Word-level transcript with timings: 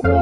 Efendim, 0.00 0.18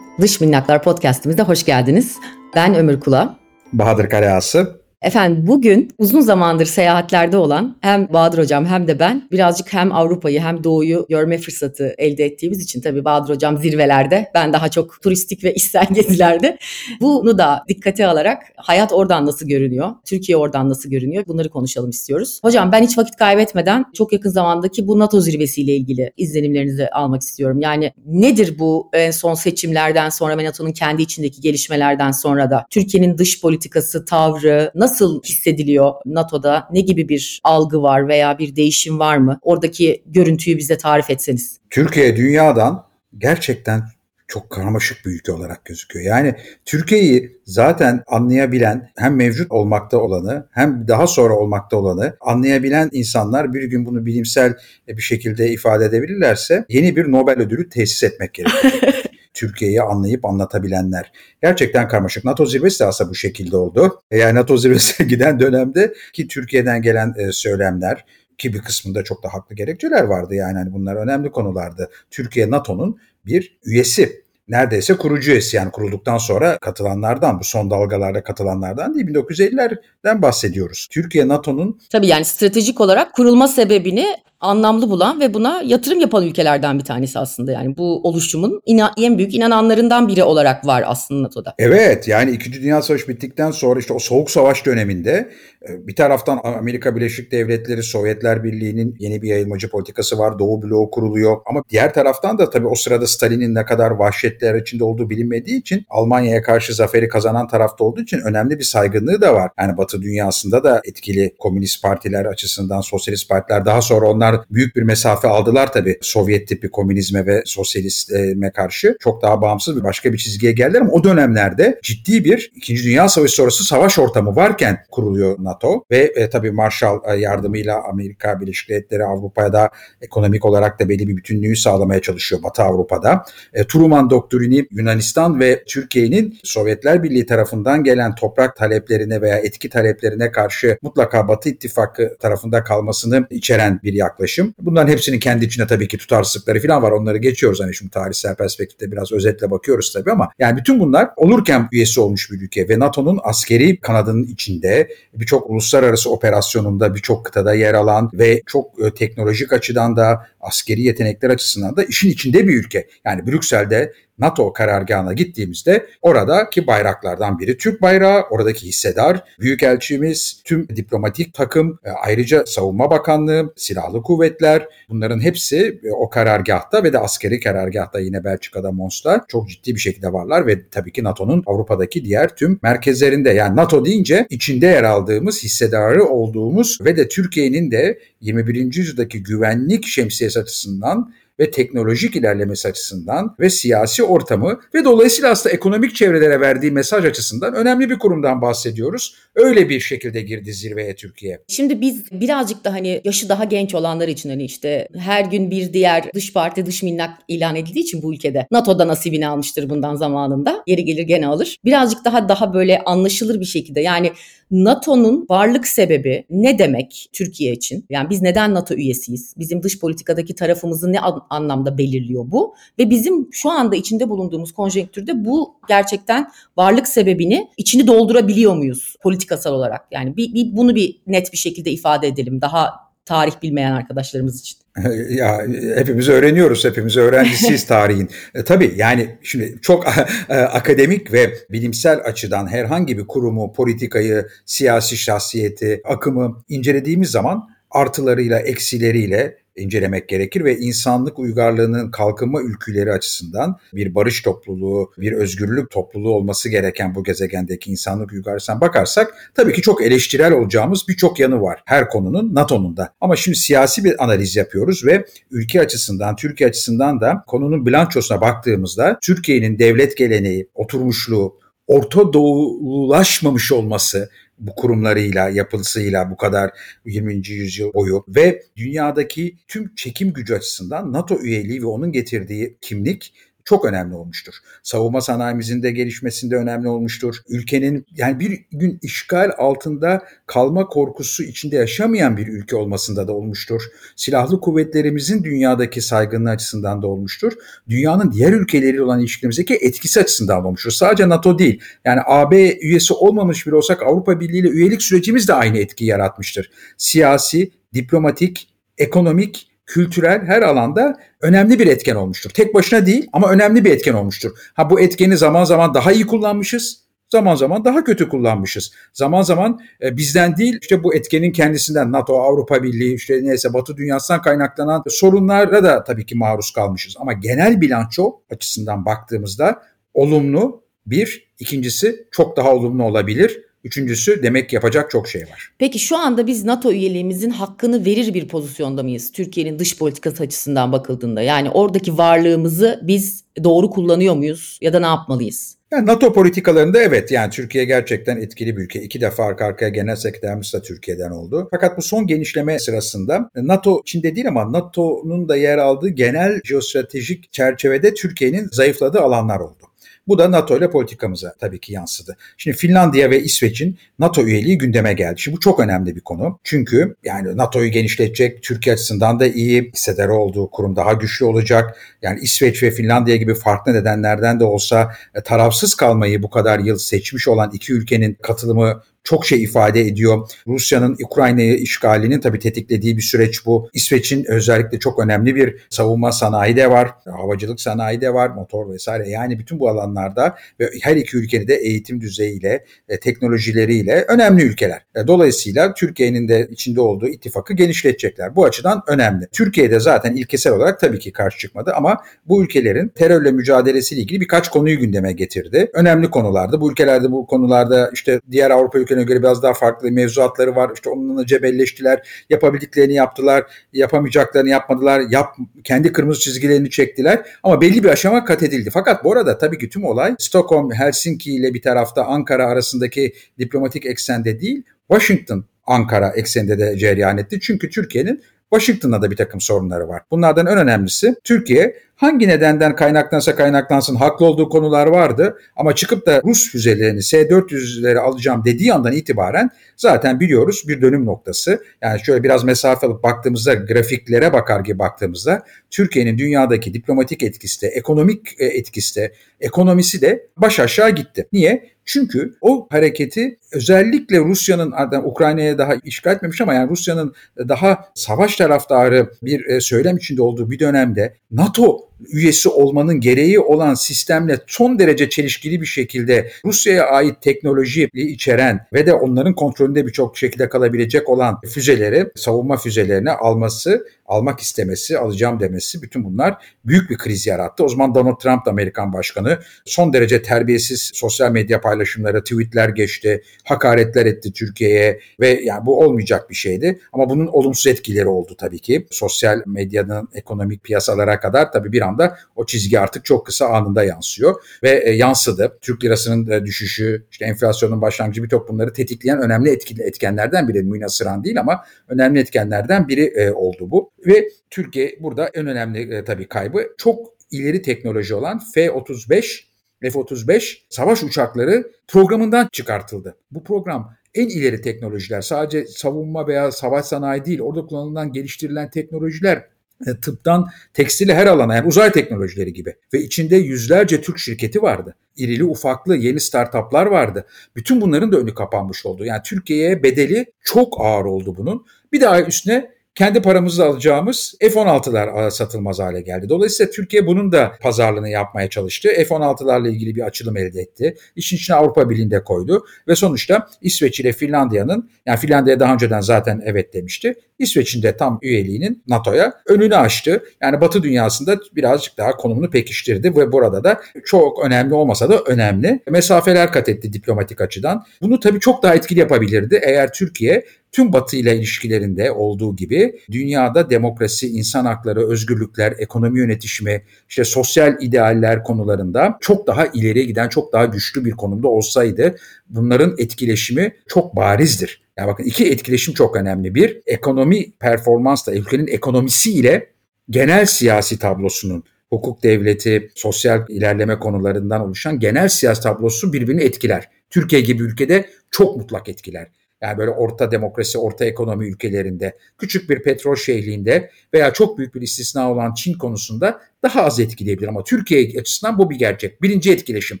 Dış 0.20 0.40
Minnaklar 0.40 0.82
Podcast'imize 0.82 1.42
hoş 1.42 1.64
geldiniz. 1.64 2.16
Ben 2.54 2.74
Ömür 2.74 3.00
Kula. 3.00 3.36
Bahadır 3.72 4.08
Karaası. 4.10 4.85
Efendim 5.02 5.46
bugün 5.46 5.90
uzun 5.98 6.20
zamandır 6.20 6.66
seyahatlerde 6.66 7.36
olan 7.36 7.76
hem 7.80 8.08
Bahadır 8.12 8.38
Hocam 8.38 8.66
hem 8.66 8.88
de 8.88 8.98
ben 8.98 9.28
birazcık 9.32 9.72
hem 9.72 9.92
Avrupa'yı 9.92 10.40
hem 10.40 10.64
Doğu'yu 10.64 11.06
görme 11.08 11.38
fırsatı 11.38 11.94
elde 11.98 12.24
ettiğimiz 12.24 12.62
için 12.62 12.80
tabii 12.80 13.04
Bahadır 13.04 13.34
Hocam 13.34 13.58
zirvelerde 13.58 14.30
ben 14.34 14.52
daha 14.52 14.68
çok 14.68 15.02
turistik 15.02 15.44
ve 15.44 15.54
işsel 15.54 15.86
gezilerde 15.94 16.58
bunu 17.00 17.38
da 17.38 17.64
dikkate 17.68 18.06
alarak 18.06 18.42
hayat 18.56 18.92
oradan 18.92 19.26
nasıl 19.26 19.48
görünüyor, 19.48 19.90
Türkiye 20.04 20.36
oradan 20.36 20.68
nasıl 20.68 20.90
görünüyor 20.90 21.24
bunları 21.26 21.50
konuşalım 21.50 21.90
istiyoruz. 21.90 22.40
Hocam 22.42 22.72
ben 22.72 22.82
hiç 22.82 22.98
vakit 22.98 23.16
kaybetmeden 23.16 23.84
çok 23.94 24.12
yakın 24.12 24.30
zamandaki 24.30 24.86
bu 24.86 24.98
NATO 24.98 25.20
zirvesiyle 25.20 25.76
ilgili 25.76 26.12
izlenimlerinizi 26.16 26.88
almak 26.88 27.22
istiyorum. 27.22 27.60
Yani 27.60 27.92
nedir 28.06 28.58
bu 28.58 28.90
en 28.92 29.10
son 29.10 29.34
seçimlerden 29.34 30.08
sonra 30.08 30.38
ve 30.38 30.44
NATO'nun 30.44 30.72
kendi 30.72 31.02
içindeki 31.02 31.40
gelişmelerden 31.40 32.10
sonra 32.10 32.50
da 32.50 32.66
Türkiye'nin 32.70 33.18
dış 33.18 33.40
politikası, 33.40 34.04
tavrı, 34.04 34.70
nasıl 34.86 35.22
hissediliyor 35.22 35.92
NATO'da? 36.06 36.68
Ne 36.72 36.80
gibi 36.80 37.08
bir 37.08 37.40
algı 37.44 37.82
var 37.82 38.08
veya 38.08 38.38
bir 38.38 38.56
değişim 38.56 38.98
var 38.98 39.16
mı? 39.16 39.38
Oradaki 39.42 40.02
görüntüyü 40.06 40.58
bize 40.58 40.78
tarif 40.78 41.10
etseniz. 41.10 41.60
Türkiye 41.70 42.16
dünyadan 42.16 42.86
gerçekten 43.18 43.82
çok 44.28 44.50
karmaşık 44.50 45.06
bir 45.06 45.10
ülke 45.10 45.32
olarak 45.32 45.64
gözüküyor. 45.64 46.04
Yani 46.04 46.34
Türkiye'yi 46.64 47.36
zaten 47.44 48.02
anlayabilen 48.06 48.90
hem 48.96 49.16
mevcut 49.16 49.52
olmakta 49.52 49.98
olanı 49.98 50.46
hem 50.50 50.88
daha 50.88 51.06
sonra 51.06 51.34
olmakta 51.34 51.76
olanı 51.76 52.16
anlayabilen 52.20 52.88
insanlar 52.92 53.52
bir 53.52 53.62
gün 53.62 53.86
bunu 53.86 54.06
bilimsel 54.06 54.54
bir 54.88 55.02
şekilde 55.02 55.50
ifade 55.50 55.84
edebilirlerse 55.84 56.64
yeni 56.68 56.96
bir 56.96 57.12
Nobel 57.12 57.38
ödülü 57.38 57.68
tesis 57.68 58.02
etmek 58.02 58.34
gerekiyor. 58.34 58.94
Türkiye'yi 59.36 59.82
anlayıp 59.82 60.24
anlatabilenler. 60.24 61.12
Gerçekten 61.42 61.88
karmaşık. 61.88 62.24
NATO 62.24 62.46
zirvesi 62.46 62.80
de 62.80 62.84
aslında 62.84 63.10
bu 63.10 63.14
şekilde 63.14 63.56
oldu. 63.56 64.02
Yani 64.10 64.34
NATO 64.34 64.56
zirvesine 64.56 65.06
giden 65.08 65.40
dönemde 65.40 65.94
ki 66.12 66.28
Türkiye'den 66.28 66.82
gelen 66.82 67.14
e, 67.18 67.32
söylemler 67.32 68.04
ki 68.38 68.54
bir 68.54 68.58
kısmında 68.58 69.04
çok 69.04 69.22
da 69.22 69.28
haklı 69.34 69.54
gerekçeler 69.54 70.04
vardı 70.04 70.34
yani 70.34 70.58
hani 70.58 70.72
bunlar 70.72 70.96
önemli 70.96 71.30
konulardı. 71.30 71.90
Türkiye 72.10 72.50
NATO'nun 72.50 73.00
bir 73.26 73.58
üyesi 73.64 74.26
neredeyse 74.48 74.96
kurucu 74.96 75.32
üyesi 75.32 75.56
yani 75.56 75.70
kurulduktan 75.70 76.18
sonra 76.18 76.58
katılanlardan 76.58 77.40
bu 77.40 77.44
son 77.44 77.70
dalgalarda 77.70 78.22
katılanlardan 78.22 78.94
değil 78.94 79.06
1950'lerden 79.06 80.22
bahsediyoruz. 80.22 80.88
Türkiye 80.90 81.28
NATO'nun 81.28 81.80
Tabii 81.90 82.06
yani 82.06 82.24
stratejik 82.24 82.80
olarak 82.80 83.14
kurulma 83.14 83.48
sebebini 83.48 84.06
anlamlı 84.40 84.90
bulan 84.90 85.20
ve 85.20 85.34
buna 85.34 85.62
yatırım 85.64 86.00
yapan 86.00 86.24
ülkelerden 86.24 86.78
bir 86.78 86.84
tanesi 86.84 87.18
aslında. 87.18 87.52
Yani 87.52 87.76
bu 87.76 88.00
oluşumun 88.08 88.60
en 88.96 89.18
büyük 89.18 89.34
inananlarından 89.34 90.08
biri 90.08 90.24
olarak 90.24 90.66
var 90.66 90.84
aslında 90.86 91.22
NATO'da. 91.22 91.54
Evet 91.58 92.08
yani 92.08 92.30
2. 92.30 92.52
Dünya 92.52 92.82
Savaşı 92.82 93.08
bittikten 93.08 93.50
sonra 93.50 93.80
işte 93.80 93.92
o 93.92 93.98
Soğuk 93.98 94.30
Savaş 94.30 94.66
döneminde 94.66 95.30
e, 95.68 95.86
bir 95.86 95.96
taraftan 95.96 96.40
Amerika 96.44 96.96
Birleşik 96.96 97.32
Devletleri, 97.32 97.82
Sovyetler 97.82 98.44
Birliği'nin 98.44 98.96
yeni 98.98 99.22
bir 99.22 99.28
yayılmacı 99.28 99.70
politikası 99.70 100.18
var. 100.18 100.38
Doğu 100.38 100.62
bloğu 100.62 100.90
kuruluyor. 100.90 101.36
Ama 101.46 101.62
diğer 101.70 101.94
taraftan 101.94 102.38
da 102.38 102.50
tabii 102.50 102.66
o 102.66 102.74
sırada 102.74 103.06
Stalin'in 103.06 103.54
ne 103.54 103.64
kadar 103.64 103.90
vahşetler 103.90 104.54
içinde 104.54 104.84
olduğu 104.84 105.10
bilinmediği 105.10 105.60
için 105.60 105.84
Almanya'ya 105.90 106.42
karşı 106.42 106.74
zaferi 106.74 107.08
kazanan 107.08 107.48
tarafta 107.48 107.84
olduğu 107.84 108.00
için 108.00 108.20
önemli 108.20 108.58
bir 108.58 108.64
saygınlığı 108.64 109.20
da 109.20 109.34
var. 109.34 109.50
Yani 109.58 109.76
Batı 109.76 110.02
dünyasında 110.02 110.64
da 110.64 110.80
etkili 110.84 111.34
komünist 111.38 111.82
partiler 111.82 112.24
açısından 112.24 112.80
sosyalist 112.80 113.28
partiler 113.28 113.64
daha 113.64 113.82
sonra 113.82 114.06
onlar 114.06 114.25
büyük 114.50 114.76
bir 114.76 114.82
mesafe 114.82 115.28
aldılar 115.28 115.72
tabii 115.72 115.98
Sovyet 116.00 116.48
tipi 116.48 116.70
komünizme 116.70 117.26
ve 117.26 117.42
sosyalizme 117.44 118.50
karşı. 118.50 118.96
Çok 119.00 119.22
daha 119.22 119.42
bağımsız 119.42 119.76
bir 119.76 119.84
başka 119.84 120.12
bir 120.12 120.18
çizgiye 120.18 120.52
geldiler 120.52 120.80
ama 120.80 120.92
o 120.92 121.04
dönemlerde 121.04 121.80
ciddi 121.82 122.24
bir 122.24 122.52
2. 122.56 122.84
Dünya 122.84 123.08
Savaşı 123.08 123.34
sonrası 123.34 123.64
savaş 123.64 123.98
ortamı 123.98 124.36
varken 124.36 124.78
kuruluyor 124.90 125.36
NATO 125.38 125.84
ve 125.90 125.98
e, 125.98 126.30
tabii 126.30 126.50
Marshall 126.50 127.00
e, 127.06 127.20
yardımıyla 127.20 127.82
Amerika 127.90 128.40
Birleşik 128.40 128.68
Devletleri 128.68 129.04
Avrupa'ya 129.04 129.52
da 129.52 129.70
ekonomik 130.00 130.44
olarak 130.44 130.80
da 130.80 130.88
belli 130.88 131.08
bir 131.08 131.16
bütünlüğü 131.16 131.56
sağlamaya 131.56 132.02
çalışıyor 132.02 132.42
Batı 132.42 132.62
Avrupa'da. 132.62 133.24
E, 133.54 133.66
Truman 133.66 134.10
doktrini 134.10 134.66
Yunanistan 134.70 135.40
ve 135.40 135.64
Türkiye'nin 135.64 136.38
Sovyetler 136.44 137.02
Birliği 137.02 137.26
tarafından 137.26 137.84
gelen 137.84 138.14
toprak 138.14 138.56
taleplerine 138.56 139.20
veya 139.20 139.38
etki 139.38 139.68
taleplerine 139.68 140.32
karşı 140.32 140.78
mutlaka 140.82 141.28
Batı 141.28 141.48
İttifakı 141.48 142.16
tarafında 142.20 142.64
kalmasını 142.64 143.26
içeren 143.30 143.80
bir 143.82 143.92
yaklaşım 143.92 144.15
yaklaşım. 144.16 144.54
Bunların 144.60 144.92
hepsinin 144.92 145.18
kendi 145.18 145.44
içinde 145.44 145.66
tabii 145.66 145.88
ki 145.88 145.98
tutarsızlıkları 145.98 146.62
falan 146.62 146.82
var. 146.82 146.90
Onları 146.90 147.18
geçiyoruz. 147.18 147.60
Hani 147.60 147.74
şimdi 147.74 147.90
tarihsel 147.90 148.34
perspektifte 148.34 148.92
biraz 148.92 149.12
özetle 149.12 149.50
bakıyoruz 149.50 149.92
tabii 149.92 150.12
ama 150.12 150.30
yani 150.38 150.56
bütün 150.56 150.80
bunlar 150.80 151.08
olurken 151.16 151.68
üyesi 151.72 152.00
olmuş 152.00 152.30
bir 152.30 152.40
ülke 152.40 152.68
ve 152.68 152.78
NATO'nun 152.78 153.20
askeri 153.22 153.80
kanadının 153.80 154.24
içinde 154.24 154.88
birçok 155.14 155.50
uluslararası 155.50 156.10
operasyonunda 156.10 156.94
birçok 156.94 157.24
kıtada 157.24 157.54
yer 157.54 157.74
alan 157.74 158.10
ve 158.12 158.42
çok 158.46 158.84
e, 158.84 158.94
teknolojik 158.94 159.52
açıdan 159.52 159.96
da 159.96 160.26
askeri 160.46 160.82
yetenekler 160.82 161.30
açısından 161.30 161.76
da 161.76 161.84
işin 161.84 162.10
içinde 162.10 162.48
bir 162.48 162.54
ülke. 162.54 162.88
Yani 163.04 163.26
Brüksel'de 163.26 163.92
NATO 164.18 164.52
karargahına 164.52 165.12
gittiğimizde 165.12 165.86
oradaki 166.02 166.66
bayraklardan 166.66 167.38
biri 167.38 167.56
Türk 167.56 167.82
bayrağı, 167.82 168.22
oradaki 168.30 168.66
hissedar, 168.66 169.24
büyükelçimiz, 169.40 170.40
tüm 170.44 170.68
diplomatik 170.68 171.34
takım, 171.34 171.78
e, 171.84 171.90
ayrıca 171.90 172.46
Savunma 172.46 172.90
Bakanlığı, 172.90 173.52
Silahlı 173.56 174.02
Kuvvetler 174.02 174.68
bunların 174.88 175.20
hepsi 175.20 175.80
e, 175.84 175.90
o 175.92 176.10
karargahta 176.10 176.84
ve 176.84 176.92
de 176.92 176.98
askeri 176.98 177.40
karargahta 177.40 178.00
yine 178.00 178.24
Belçika'da 178.24 178.72
Mons'ta 178.72 179.24
çok 179.28 179.48
ciddi 179.48 179.74
bir 179.74 179.80
şekilde 179.80 180.12
varlar 180.12 180.46
ve 180.46 180.68
tabii 180.68 180.92
ki 180.92 181.04
NATO'nun 181.04 181.42
Avrupa'daki 181.46 182.04
diğer 182.04 182.36
tüm 182.36 182.58
merkezlerinde 182.62 183.30
yani 183.30 183.56
NATO 183.56 183.84
deyince 183.84 184.26
içinde 184.30 184.66
yer 184.66 184.84
aldığımız, 184.84 185.42
hissedarı 185.44 186.04
olduğumuz 186.04 186.78
ve 186.80 186.96
de 186.96 187.08
Türkiye'nin 187.08 187.70
de 187.70 187.98
21. 188.20 188.74
yüzyıldaki 188.74 189.22
güvenlik 189.22 189.86
şemsiyesi 189.86 190.35
açısından 190.36 191.12
ve 191.40 191.50
teknolojik 191.50 192.16
ilerlemesi 192.16 192.68
açısından 192.68 193.34
ve 193.40 193.50
siyasi 193.50 194.02
ortamı 194.02 194.60
ve 194.74 194.84
dolayısıyla 194.84 195.30
aslında 195.30 195.54
ekonomik 195.54 195.94
çevrelere 195.94 196.40
verdiği 196.40 196.70
mesaj 196.70 197.04
açısından 197.04 197.54
önemli 197.54 197.90
bir 197.90 197.98
kurumdan 197.98 198.42
bahsediyoruz. 198.42 199.14
Öyle 199.34 199.68
bir 199.68 199.80
şekilde 199.80 200.22
girdi 200.22 200.52
zirveye 200.52 200.94
Türkiye. 200.94 201.38
Şimdi 201.48 201.80
biz 201.80 202.12
birazcık 202.12 202.64
da 202.64 202.72
hani 202.72 203.00
yaşı 203.04 203.28
daha 203.28 203.44
genç 203.44 203.74
olanlar 203.74 204.08
için 204.08 204.28
hani 204.30 204.44
işte 204.44 204.88
her 204.98 205.24
gün 205.24 205.50
bir 205.50 205.72
diğer 205.72 206.12
dış 206.14 206.32
parti 206.32 206.66
dış 206.66 206.82
minnak 206.82 207.10
ilan 207.28 207.56
edildiği 207.56 207.84
için 207.84 208.02
bu 208.02 208.14
ülkede 208.14 208.46
NATO'da 208.50 208.88
nasibini 208.88 209.28
almıştır 209.28 209.70
bundan 209.70 209.94
zamanında. 209.94 210.62
Yeri 210.66 210.84
gelir 210.84 211.02
gene 211.02 211.26
alır. 211.26 211.56
Birazcık 211.64 212.04
daha 212.04 212.28
daha 212.28 212.54
böyle 212.54 212.78
anlaşılır 212.84 213.40
bir 213.40 213.44
şekilde 213.44 213.80
yani 213.80 214.12
NATO'nun 214.50 215.26
varlık 215.30 215.66
sebebi 215.66 216.24
ne 216.30 216.58
demek 216.58 217.08
Türkiye 217.12 217.52
için? 217.52 217.84
Yani 217.90 218.10
biz 218.10 218.22
neden 218.22 218.54
NATO 218.54 218.74
üyesiyiz? 218.74 219.34
Bizim 219.38 219.62
dış 219.62 219.80
politikadaki 219.80 220.34
tarafımızı 220.34 220.92
ne 220.92 221.00
anlamda 221.30 221.78
belirliyor 221.78 222.24
bu? 222.26 222.54
Ve 222.78 222.90
bizim 222.90 223.28
şu 223.32 223.50
anda 223.50 223.76
içinde 223.76 224.08
bulunduğumuz 224.08 224.52
konjonktürde 224.52 225.24
bu 225.24 225.54
gerçekten 225.68 226.30
varlık 226.56 226.88
sebebini 226.88 227.48
içini 227.56 227.86
doldurabiliyor 227.86 228.56
muyuz 228.56 228.96
politikasal 229.02 229.52
olarak? 229.52 229.86
Yani 229.90 230.16
bir, 230.16 230.34
bir 230.34 230.56
bunu 230.56 230.74
bir 230.74 231.00
net 231.06 231.32
bir 231.32 231.38
şekilde 231.38 231.70
ifade 231.70 232.06
edelim 232.08 232.40
daha 232.40 232.86
tarih 233.06 233.42
bilmeyen 233.42 233.72
arkadaşlarımız 233.72 234.40
için. 234.40 234.58
ya 235.10 235.46
hepimiz 235.76 236.08
öğreniyoruz, 236.08 236.64
hepimiz 236.64 236.96
öğrencisiyiz 236.96 237.66
tarihin. 237.66 238.08
E, 238.34 238.44
tabii 238.44 238.74
yani 238.76 239.18
şimdi 239.22 239.58
çok 239.62 239.86
e, 240.28 240.34
akademik 240.34 241.12
ve 241.12 241.34
bilimsel 241.50 242.00
açıdan 242.04 242.46
herhangi 242.46 242.98
bir 242.98 243.06
kurumu, 243.06 243.52
politikayı, 243.52 244.26
siyasi 244.46 244.96
şahsiyeti, 244.96 245.80
akımı 245.84 246.42
incelediğimiz 246.48 247.10
zaman 247.10 247.48
artılarıyla, 247.70 248.38
eksileriyle 248.38 249.36
incelemek 249.56 250.08
gerekir 250.08 250.44
ve 250.44 250.58
insanlık 250.58 251.18
uygarlığının 251.18 251.90
kalkınma 251.90 252.42
ülküleri 252.42 252.92
açısından 252.92 253.58
bir 253.72 253.94
barış 253.94 254.22
topluluğu, 254.22 254.92
bir 254.98 255.12
özgürlük 255.12 255.70
topluluğu 255.70 256.10
olması 256.10 256.48
gereken 256.48 256.94
bu 256.94 257.04
gezegendeki 257.04 257.70
insanlık 257.70 258.12
uygarlığına 258.12 258.60
bakarsak 258.60 259.14
tabii 259.34 259.52
ki 259.52 259.62
çok 259.62 259.82
eleştirel 259.82 260.32
olacağımız 260.32 260.88
birçok 260.88 261.20
yanı 261.20 261.42
var. 261.42 261.62
Her 261.64 261.88
konunun 261.88 262.34
NATO'nun 262.34 262.76
da. 262.76 262.92
Ama 263.00 263.16
şimdi 263.16 263.38
siyasi 263.38 263.84
bir 263.84 264.04
analiz 264.04 264.36
yapıyoruz 264.36 264.86
ve 264.86 265.04
ülke 265.30 265.60
açısından, 265.60 266.16
Türkiye 266.16 266.48
açısından 266.48 267.00
da 267.00 267.24
konunun 267.26 267.66
bilançosuna 267.66 268.20
baktığımızda 268.20 268.98
Türkiye'nin 269.02 269.58
devlet 269.58 269.96
geleneği, 269.96 270.48
oturmuşluğu, 270.54 271.38
Orta 271.66 272.12
Doğulaşmamış 272.12 273.52
olması 273.52 274.10
bu 274.38 274.54
kurumlarıyla, 274.54 275.28
yapısıyla 275.28 276.10
bu 276.10 276.16
kadar 276.16 276.50
20. 276.84 277.14
yüzyıl 277.28 277.74
boyu 277.74 278.04
ve 278.08 278.42
dünyadaki 278.56 279.36
tüm 279.48 279.74
çekim 279.74 280.12
gücü 280.12 280.34
açısından 280.34 280.92
NATO 280.92 281.18
üyeliği 281.20 281.62
ve 281.62 281.66
onun 281.66 281.92
getirdiği 281.92 282.58
kimlik 282.60 283.14
çok 283.46 283.64
önemli 283.64 283.94
olmuştur. 283.94 284.34
Savunma 284.62 285.00
sanayimizin 285.00 285.62
de 285.62 285.70
gelişmesinde 285.70 286.36
önemli 286.36 286.68
olmuştur. 286.68 287.16
Ülkenin 287.28 287.86
yani 287.96 288.20
bir 288.20 288.44
gün 288.52 288.78
işgal 288.82 289.30
altında 289.38 290.02
kalma 290.26 290.66
korkusu 290.66 291.22
içinde 291.22 291.56
yaşamayan 291.56 292.16
bir 292.16 292.26
ülke 292.26 292.56
olmasında 292.56 293.08
da 293.08 293.12
olmuştur. 293.12 293.62
Silahlı 293.96 294.40
kuvvetlerimizin 294.40 295.24
dünyadaki 295.24 295.80
saygınlığı 295.80 296.30
açısından 296.30 296.82
da 296.82 296.86
olmuştur. 296.86 297.32
Dünyanın 297.68 298.12
diğer 298.12 298.32
ülkeleriyle 298.32 298.82
olan 298.82 299.00
ilişkimizdeki 299.00 299.54
etkisi 299.54 300.00
açısından 300.00 300.44
da 300.44 300.46
olmuştur. 300.46 300.70
Sadece 300.70 301.08
NATO 301.08 301.38
değil. 301.38 301.60
Yani 301.84 302.00
AB 302.06 302.58
üyesi 302.60 302.94
olmamış 302.94 303.46
bile 303.46 303.56
olsak 303.56 303.82
Avrupa 303.82 304.20
Birliği 304.20 304.38
ile 304.38 304.48
üyelik 304.48 304.82
sürecimiz 304.82 305.28
de 305.28 305.34
aynı 305.34 305.58
etki 305.58 305.84
yaratmıştır. 305.84 306.50
Siyasi, 306.76 307.50
diplomatik, 307.74 308.48
ekonomik 308.78 309.55
kültürel 309.66 310.24
her 310.26 310.42
alanda 310.42 310.96
önemli 311.20 311.58
bir 311.58 311.66
etken 311.66 311.94
olmuştur. 311.94 312.30
Tek 312.30 312.54
başına 312.54 312.86
değil 312.86 313.08
ama 313.12 313.30
önemli 313.30 313.64
bir 313.64 313.70
etken 313.70 313.94
olmuştur. 313.94 314.30
Ha 314.54 314.70
bu 314.70 314.80
etkeni 314.80 315.16
zaman 315.16 315.44
zaman 315.44 315.74
daha 315.74 315.92
iyi 315.92 316.06
kullanmışız, 316.06 316.80
zaman 317.08 317.34
zaman 317.34 317.64
daha 317.64 317.84
kötü 317.84 318.08
kullanmışız. 318.08 318.72
Zaman 318.92 319.22
zaman 319.22 319.60
e, 319.82 319.96
bizden 319.96 320.36
değil 320.36 320.58
işte 320.62 320.84
bu 320.84 320.94
etkenin 320.94 321.32
kendisinden 321.32 321.92
NATO, 321.92 322.22
Avrupa 322.22 322.62
Birliği 322.62 322.94
işte 322.94 323.20
neyse 323.22 323.54
Batı 323.54 323.76
dünyasından 323.76 324.22
kaynaklanan 324.22 324.82
sorunlara 324.88 325.64
da 325.64 325.84
tabii 325.84 326.06
ki 326.06 326.14
maruz 326.14 326.50
kalmışız. 326.50 326.94
Ama 326.98 327.12
genel 327.12 327.60
bilanço 327.60 328.20
açısından 328.30 328.84
baktığımızda 328.84 329.62
olumlu 329.94 330.62
bir, 330.86 331.32
ikincisi 331.38 332.06
çok 332.10 332.36
daha 332.36 332.54
olumlu 332.54 332.84
olabilir. 332.84 333.45
Üçüncüsü 333.66 334.22
demek 334.22 334.52
yapacak 334.52 334.90
çok 334.90 335.08
şey 335.08 335.22
var. 335.22 335.50
Peki 335.58 335.78
şu 335.78 335.96
anda 335.96 336.26
biz 336.26 336.44
NATO 336.44 336.72
üyeliğimizin 336.72 337.30
hakkını 337.30 337.84
verir 337.84 338.14
bir 338.14 338.28
pozisyonda 338.28 338.82
mıyız? 338.82 339.12
Türkiye'nin 339.12 339.58
dış 339.58 339.78
politikası 339.78 340.22
açısından 340.22 340.72
bakıldığında. 340.72 341.22
Yani 341.22 341.50
oradaki 341.50 341.98
varlığımızı 341.98 342.80
biz 342.82 343.24
doğru 343.44 343.70
kullanıyor 343.70 344.14
muyuz 344.14 344.58
ya 344.60 344.72
da 344.72 344.80
ne 344.80 344.86
yapmalıyız? 344.86 345.56
Yani 345.72 345.86
NATO 345.86 346.12
politikalarında 346.12 346.80
evet 346.80 347.10
yani 347.10 347.30
Türkiye 347.30 347.64
gerçekten 347.64 348.16
etkili 348.16 348.56
bir 348.56 348.62
ülke. 348.62 348.82
İki 348.82 349.00
defa 349.00 349.24
arka 349.24 349.44
arkaya 349.44 349.68
genel 349.68 349.96
sekreterimiz 349.96 350.54
de 350.54 350.62
Türkiye'den 350.62 351.10
oldu. 351.10 351.48
Fakat 351.50 351.78
bu 351.78 351.82
son 351.82 352.06
genişleme 352.06 352.58
sırasında 352.58 353.30
NATO 353.34 353.80
içinde 353.80 354.16
değil 354.16 354.28
ama 354.28 354.52
NATO'nun 354.52 355.28
da 355.28 355.36
yer 355.36 355.58
aldığı 355.58 355.88
genel 355.88 356.40
jeostratejik 356.44 357.32
çerçevede 357.32 357.94
Türkiye'nin 357.94 358.48
zayıfladığı 358.52 359.00
alanlar 359.00 359.40
oldu. 359.40 359.62
Bu 360.08 360.18
da 360.18 360.30
NATO 360.30 360.58
ile 360.58 360.70
politikamıza 360.70 361.34
tabii 361.40 361.60
ki 361.60 361.72
yansıdı. 361.72 362.16
Şimdi 362.36 362.56
Finlandiya 362.56 363.10
ve 363.10 363.22
İsveç'in 363.22 363.78
NATO 363.98 364.22
üyeliği 364.22 364.58
gündeme 364.58 364.92
geldi. 364.92 365.20
Şimdi 365.20 365.36
bu 365.36 365.40
çok 365.40 365.60
önemli 365.60 365.96
bir 365.96 366.00
konu. 366.00 366.38
Çünkü 366.44 366.96
yani 367.04 367.36
NATO'yu 367.36 367.70
genişletecek, 367.70 368.42
Türkiye 368.42 368.74
açısından 368.74 369.20
da 369.20 369.26
iyi, 369.26 369.70
hissedar 369.74 370.08
olduğu 370.08 370.50
kurum 370.50 370.76
daha 370.76 370.92
güçlü 370.92 371.24
olacak. 371.24 371.76
Yani 372.02 372.20
İsveç 372.20 372.62
ve 372.62 372.70
Finlandiya 372.70 373.16
gibi 373.16 373.34
farklı 373.34 373.74
nedenlerden 373.74 374.40
de 374.40 374.44
olsa 374.44 374.92
e, 375.14 375.20
tarafsız 375.20 375.74
kalmayı 375.74 376.22
bu 376.22 376.30
kadar 376.30 376.58
yıl 376.58 376.78
seçmiş 376.78 377.28
olan 377.28 377.50
iki 377.52 377.72
ülkenin 377.72 378.14
katılımı 378.22 378.82
çok 379.06 379.26
şey 379.26 379.42
ifade 379.42 379.80
ediyor. 379.80 380.28
Rusya'nın 380.46 380.96
Ukrayna'yı 381.04 381.56
işgalinin 381.56 382.20
tabii 382.20 382.38
tetiklediği 382.38 382.96
bir 382.96 383.02
süreç 383.02 383.46
bu. 383.46 383.70
İsveç'in 383.72 384.24
özellikle 384.28 384.78
çok 384.78 384.98
önemli 384.98 385.34
bir 385.34 385.56
savunma 385.70 386.12
sanayi 386.12 386.56
de 386.56 386.70
var, 386.70 386.90
havacılık 387.04 387.60
sanayi 387.60 388.00
de 388.00 388.14
var, 388.14 388.30
motor 388.30 388.72
vesaire. 388.72 389.08
Yani 389.08 389.38
bütün 389.38 389.58
bu 389.58 389.68
alanlarda 389.68 390.36
ve 390.60 390.70
her 390.82 390.96
iki 390.96 391.16
ülkenin 391.16 391.48
de 391.48 391.54
eğitim 391.54 392.00
düzeyiyle, 392.00 392.64
teknolojileriyle 393.00 394.04
önemli 394.08 394.42
ülkeler. 394.42 394.82
E, 394.96 395.06
dolayısıyla 395.06 395.74
Türkiye'nin 395.74 396.28
de 396.28 396.48
içinde 396.50 396.80
olduğu 396.80 397.08
ittifakı 397.08 397.54
genişletecekler. 397.54 398.36
Bu 398.36 398.44
açıdan 398.44 398.82
önemli. 398.88 399.28
Türkiye'de 399.32 399.80
zaten 399.80 400.14
ilkesel 400.14 400.52
olarak 400.52 400.80
tabii 400.80 400.98
ki 400.98 401.12
karşı 401.12 401.38
çıkmadı 401.38 401.72
ama 401.76 402.02
bu 402.28 402.44
ülkelerin 402.44 402.88
terörle 402.88 403.30
mücadelesiyle 403.30 404.02
ilgili 404.02 404.20
birkaç 404.20 404.48
konuyu 404.48 404.78
gündeme 404.78 405.12
getirdi. 405.12 405.70
Önemli 405.74 406.10
konulardı. 406.10 406.60
Bu 406.60 406.70
ülkelerde 406.70 407.12
bu 407.12 407.26
konularda 407.26 407.90
işte 407.92 408.20
diğer 408.30 408.50
Avrupa 408.50 408.78
ülkelerine 408.96 409.04
göre 409.04 409.22
biraz 409.22 409.42
daha 409.42 409.54
farklı 409.54 409.92
mevzuatları 409.92 410.56
var. 410.56 410.70
İşte 410.74 410.90
onunla 410.90 411.26
cebelleştiler. 411.26 412.08
Yapabildiklerini 412.30 412.94
yaptılar. 412.94 413.44
Yapamayacaklarını 413.72 414.48
yapmadılar. 414.48 415.02
Yap, 415.10 415.36
kendi 415.64 415.92
kırmızı 415.92 416.20
çizgilerini 416.20 416.70
çektiler. 416.70 417.26
Ama 417.42 417.60
belli 417.60 417.84
bir 417.84 417.88
aşama 417.88 418.24
kat 418.24 418.42
edildi. 418.42 418.70
Fakat 418.72 419.04
bu 419.04 419.12
arada 419.12 419.38
tabii 419.38 419.58
ki 419.58 419.68
tüm 419.68 419.84
olay 419.84 420.14
Stockholm, 420.18 420.72
Helsinki 420.72 421.34
ile 421.34 421.54
bir 421.54 421.62
tarafta 421.62 422.04
Ankara 422.04 422.46
arasındaki 422.46 423.12
diplomatik 423.38 423.86
eksende 423.86 424.40
değil, 424.40 424.62
Washington 424.90 425.44
Ankara 425.66 426.12
ekseninde 426.16 426.58
de 426.58 426.78
cereyan 426.78 427.18
etti. 427.18 427.38
Çünkü 427.40 427.70
Türkiye'nin 427.70 428.22
Washington'da 428.52 429.02
da 429.02 429.10
bir 429.10 429.16
takım 429.16 429.40
sorunları 429.40 429.88
var. 429.88 430.02
Bunlardan 430.10 430.46
en 430.46 430.58
önemlisi 430.58 431.14
Türkiye 431.24 431.76
hangi 431.96 432.28
nedenden 432.28 432.76
kaynaklansa 432.76 433.36
kaynaklansın 433.36 433.94
haklı 433.94 434.26
olduğu 434.26 434.48
konular 434.48 434.86
vardı 434.86 435.38
ama 435.56 435.74
çıkıp 435.74 436.06
da 436.06 436.22
Rus 436.24 436.50
füzelerini 436.50 437.02
S-400'leri 437.02 437.98
alacağım 437.98 438.42
dediği 438.44 438.74
andan 438.74 438.92
itibaren 438.92 439.50
zaten 439.76 440.20
biliyoruz 440.20 440.64
bir 440.68 440.80
dönüm 440.82 441.06
noktası. 441.06 441.62
Yani 441.82 442.00
şöyle 442.04 442.22
biraz 442.22 442.44
mesafe 442.44 442.86
alıp 442.86 443.02
baktığımızda 443.02 443.54
grafiklere 443.54 444.32
bakar 444.32 444.60
gibi 444.60 444.78
baktığımızda 444.78 445.42
Türkiye'nin 445.70 446.18
dünyadaki 446.18 446.74
diplomatik 446.74 447.22
etkisi 447.22 447.62
de 447.62 447.68
ekonomik 447.68 448.40
e, 448.40 448.44
etkisi 448.44 449.00
de 449.00 449.12
ekonomisi 449.40 450.00
de 450.00 450.26
baş 450.36 450.60
aşağı 450.60 450.90
gitti. 450.90 451.28
Niye? 451.32 451.76
Çünkü 451.84 452.34
o 452.40 452.66
hareketi 452.70 453.38
özellikle 453.52 454.18
Rusya'nın 454.18 454.72
Ukrayna'ya 455.04 455.58
daha 455.58 455.74
işgal 455.84 456.14
etmemiş 456.14 456.40
ama 456.40 456.54
yani 456.54 456.70
Rusya'nın 456.70 457.14
daha 457.38 457.88
savaş 457.94 458.36
taraftarı 458.36 459.10
bir 459.22 459.46
e, 459.46 459.60
söylem 459.60 459.96
içinde 459.96 460.22
olduğu 460.22 460.50
bir 460.50 460.58
dönemde 460.58 461.14
NATO 461.30 461.85
üyesi 462.12 462.48
olmanın 462.48 463.00
gereği 463.00 463.40
olan 463.40 463.74
sistemle 463.74 464.38
son 464.46 464.78
derece 464.78 465.10
çelişkili 465.10 465.60
bir 465.60 465.66
şekilde 465.66 466.30
Rusya'ya 466.44 466.86
ait 466.86 467.22
teknoloji 467.22 467.88
içeren 467.94 468.66
ve 468.72 468.86
de 468.86 468.94
onların 468.94 469.34
kontrolünde 469.34 469.86
birçok 469.86 470.18
şekilde 470.18 470.48
kalabilecek 470.48 471.08
olan 471.08 471.40
füzeleri, 471.46 472.10
savunma 472.16 472.56
füzelerini 472.56 473.10
alması, 473.10 473.86
almak 474.08 474.40
istemesi, 474.40 474.98
alacağım 474.98 475.40
demesi 475.40 475.82
bütün 475.82 476.04
bunlar 476.04 476.34
büyük 476.64 476.90
bir 476.90 476.98
kriz 476.98 477.26
yarattı. 477.26 477.64
O 477.64 477.68
zaman 477.68 477.94
Donald 477.94 478.18
Trump 478.18 478.46
da 478.46 478.50
Amerikan 478.50 478.92
başkanı 478.92 479.38
son 479.64 479.92
derece 479.92 480.22
terbiyesiz 480.22 480.90
sosyal 480.94 481.32
medya 481.32 481.60
paylaşımları, 481.60 482.24
tweetler 482.24 482.68
geçti, 482.68 483.22
hakaretler 483.44 484.06
etti 484.06 484.32
Türkiye'ye 484.32 485.00
ve 485.20 485.28
yani 485.28 485.66
bu 485.66 485.80
olmayacak 485.80 486.30
bir 486.30 486.34
şeydi. 486.34 486.80
Ama 486.92 487.10
bunun 487.10 487.26
olumsuz 487.26 487.66
etkileri 487.66 488.08
oldu 488.08 488.34
tabii 488.38 488.58
ki. 488.58 488.86
Sosyal 488.90 489.42
medyanın 489.46 490.08
ekonomik 490.14 490.64
piyasalara 490.64 491.20
kadar 491.20 491.52
tabii 491.52 491.72
bir 491.72 491.82
anda 491.82 492.18
o 492.36 492.46
çizgi 492.46 492.80
artık 492.80 493.04
çok 493.04 493.26
kısa 493.26 493.46
anında 493.46 493.84
yansıyor 493.84 494.34
ve 494.62 494.82
e, 494.84 494.90
yansıdı. 494.90 495.58
Türk 495.60 495.84
lirasının 495.84 496.30
e, 496.30 496.44
düşüşü, 496.44 497.06
işte 497.10 497.24
enflasyonun 497.24 497.82
başlangıcı 497.82 498.22
bir 498.22 498.30
bunları 498.48 498.72
tetikleyen 498.72 499.20
önemli 499.20 499.58
etkenlerden 499.80 500.48
biri. 500.48 500.62
Münasıran 500.62 501.24
değil 501.24 501.40
ama 501.40 501.64
önemli 501.88 502.20
etkenlerden 502.20 502.88
biri 502.88 503.04
e, 503.04 503.30
oldu 503.30 503.70
bu. 503.70 503.90
Ve 504.06 504.28
Türkiye 504.50 504.96
burada 505.00 505.30
en 505.34 505.46
önemli 505.46 505.94
e, 505.94 506.04
tabii 506.04 506.28
kaybı 506.28 506.66
çok 506.78 507.16
ileri 507.30 507.62
teknoloji 507.62 508.14
olan 508.14 508.40
F-35 508.54 509.44
F-35 509.82 510.58
savaş 510.68 511.02
uçakları 511.02 511.70
programından 511.88 512.48
çıkartıldı. 512.52 513.16
Bu 513.30 513.44
program 513.44 513.96
en 514.14 514.28
ileri 514.28 514.60
teknolojiler 514.60 515.20
sadece 515.20 515.66
savunma 515.66 516.26
veya 516.26 516.52
savaş 516.52 516.84
sanayi 516.84 517.24
değil 517.24 517.40
orada 517.40 517.66
kullanılan 517.66 518.12
geliştirilen 518.12 518.70
teknolojiler 518.70 519.44
e, 519.86 520.00
tıptan 520.00 520.48
tekstili 520.74 521.14
her 521.14 521.26
alana 521.26 521.54
yani 521.54 521.68
uzay 521.68 521.92
teknolojileri 521.92 522.52
gibi 522.52 522.76
ve 522.94 523.00
içinde 523.00 523.36
yüzlerce 523.36 524.00
Türk 524.00 524.18
şirketi 524.18 524.62
vardı. 524.62 524.94
İrili 525.16 525.44
ufaklı 525.44 525.96
yeni 525.96 526.20
startuplar 526.20 526.86
vardı. 526.86 527.26
Bütün 527.56 527.80
bunların 527.80 528.12
da 528.12 528.18
önü 528.18 528.34
kapanmış 528.34 528.86
oldu. 528.86 529.04
Yani 529.04 529.20
Türkiye'ye 529.24 529.82
bedeli 529.82 530.26
çok 530.44 530.80
ağır 530.80 531.04
oldu 531.04 531.34
bunun. 531.38 531.66
Bir 531.92 532.00
daha 532.00 532.22
üstüne 532.22 532.75
kendi 532.96 533.22
paramızla 533.22 533.64
alacağımız 533.64 534.34
F-16'lar 534.40 535.30
satılmaz 535.30 535.78
hale 535.78 536.00
geldi. 536.00 536.28
Dolayısıyla 536.28 536.70
Türkiye 536.70 537.06
bunun 537.06 537.32
da 537.32 537.52
pazarlığını 537.60 538.08
yapmaya 538.08 538.50
çalıştı. 538.50 538.88
F-16'larla 538.88 539.70
ilgili 539.70 539.96
bir 539.96 540.02
açılım 540.02 540.36
elde 540.36 540.60
etti. 540.60 540.96
İşin 541.16 541.36
içine 541.36 541.56
Avrupa 541.56 541.90
Birliği'nde 541.90 542.24
koydu 542.24 542.66
ve 542.88 542.96
sonuçta 542.96 543.48
İsveç 543.60 544.00
ile 544.00 544.12
Finlandiya'nın 544.12 544.90
yani 545.06 545.18
Finlandiya 545.18 545.60
daha 545.60 545.74
önceden 545.74 546.00
zaten 546.00 546.42
evet 546.44 546.74
demişti. 546.74 547.14
İsveç'in 547.38 547.82
de 547.82 547.96
tam 547.96 548.18
üyeliğinin 548.22 548.82
NATO'ya 548.88 549.32
önünü 549.46 549.76
açtı. 549.76 550.24
Yani 550.42 550.60
Batı 550.60 550.82
dünyasında 550.82 551.38
birazcık 551.56 551.98
daha 551.98 552.10
konumunu 552.10 552.50
pekiştirdi 552.50 553.16
ve 553.16 553.32
burada 553.32 553.64
da 553.64 553.80
çok 554.04 554.44
önemli 554.46 554.74
olmasa 554.74 555.10
da 555.10 555.20
önemli 555.20 555.80
mesafeler 555.90 556.52
kat 556.52 556.68
etti 556.68 556.92
diplomatik 556.92 557.40
açıdan. 557.40 557.84
Bunu 558.02 558.20
tabii 558.20 558.40
çok 558.40 558.62
daha 558.62 558.74
etkili 558.74 559.00
yapabilirdi 559.00 559.60
eğer 559.62 559.92
Türkiye 559.92 560.44
tüm 560.76 560.92
Batı 560.92 561.16
ile 561.16 561.36
ilişkilerinde 561.36 562.12
olduğu 562.12 562.56
gibi 562.56 563.00
dünyada 563.10 563.70
demokrasi, 563.70 564.28
insan 564.28 564.64
hakları, 564.64 565.08
özgürlükler, 565.08 565.74
ekonomi 565.78 566.18
yönetişimi, 566.18 566.82
işte 567.08 567.24
sosyal 567.24 567.76
idealler 567.80 568.42
konularında 568.42 569.18
çok 569.20 569.46
daha 569.46 569.66
ileriye 569.66 570.04
giden, 570.04 570.28
çok 570.28 570.52
daha 570.52 570.64
güçlü 570.64 571.04
bir 571.04 571.10
konumda 571.10 571.48
olsaydı 571.48 572.16
bunların 572.48 572.94
etkileşimi 572.98 573.72
çok 573.86 574.16
barizdir. 574.16 574.82
Yani 574.98 575.08
bakın 575.08 575.24
iki 575.24 575.50
etkileşim 575.50 575.94
çok 575.94 576.16
önemli. 576.16 576.54
Bir, 576.54 576.82
ekonomi 576.86 577.52
performansla, 577.52 578.34
ülkenin 578.34 578.66
ekonomisiyle 578.66 579.66
genel 580.10 580.46
siyasi 580.46 580.98
tablosunun 580.98 581.64
hukuk 581.90 582.22
devleti, 582.22 582.90
sosyal 582.94 583.48
ilerleme 583.48 583.98
konularından 583.98 584.60
oluşan 584.60 584.98
genel 584.98 585.28
siyasi 585.28 585.62
tablosu 585.62 586.12
birbirini 586.12 586.42
etkiler. 586.42 586.88
Türkiye 587.10 587.40
gibi 587.40 587.62
ülkede 587.62 588.08
çok 588.30 588.56
mutlak 588.56 588.88
etkiler. 588.88 589.26
Yani 589.62 589.78
böyle 589.78 589.90
orta 589.90 590.30
demokrasi, 590.30 590.78
orta 590.78 591.04
ekonomi 591.04 591.48
ülkelerinde, 591.48 592.18
küçük 592.38 592.70
bir 592.70 592.82
petrol 592.82 593.16
şehriğinde 593.16 593.90
veya 594.14 594.32
çok 594.32 594.58
büyük 594.58 594.74
bir 594.74 594.82
istisna 594.82 595.32
olan 595.32 595.54
Çin 595.54 595.78
konusunda 595.78 596.40
daha 596.62 596.82
az 596.82 597.00
etkileyebilir. 597.00 597.48
Ama 597.48 597.64
Türkiye 597.64 598.20
açısından 598.20 598.58
bu 598.58 598.70
bir 598.70 598.76
gerçek. 598.76 599.22
Birinci 599.22 599.52
etkileşim 599.52 600.00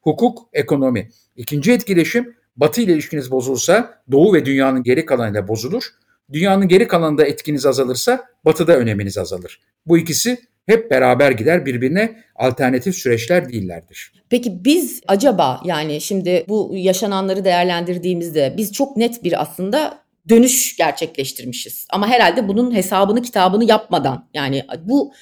hukuk, 0.00 0.48
ekonomi. 0.52 1.10
İkinci 1.36 1.72
etkileşim 1.72 2.34
Batı 2.56 2.80
ile 2.80 2.92
ilişkiniz 2.92 3.30
bozulsa 3.30 4.02
Doğu 4.12 4.34
ve 4.34 4.44
dünyanın 4.44 4.82
geri 4.82 5.06
kalanıyla 5.06 5.48
bozulur. 5.48 5.84
Dünyanın 6.32 6.68
geri 6.68 6.88
kalanında 6.88 7.24
etkiniz 7.24 7.66
azalırsa 7.66 8.24
Batı'da 8.44 8.76
öneminiz 8.76 9.18
azalır. 9.18 9.60
Bu 9.86 9.98
ikisi 9.98 10.38
hep 10.70 10.90
beraber 10.90 11.30
gider 11.30 11.66
birbirine 11.66 12.16
alternatif 12.36 12.94
süreçler 12.94 13.48
değillerdir. 13.48 14.12
Peki 14.30 14.64
biz 14.64 15.00
acaba 15.08 15.60
yani 15.64 16.00
şimdi 16.00 16.44
bu 16.48 16.70
yaşananları 16.74 17.44
değerlendirdiğimizde 17.44 18.54
biz 18.56 18.72
çok 18.72 18.96
net 18.96 19.24
bir 19.24 19.42
aslında 19.42 19.98
dönüş 20.28 20.76
gerçekleştirmişiz. 20.76 21.86
Ama 21.90 22.08
herhalde 22.08 22.48
bunun 22.48 22.74
hesabını 22.74 23.22
kitabını 23.22 23.64
yapmadan 23.64 24.28
yani 24.34 24.64
bu 24.84 25.12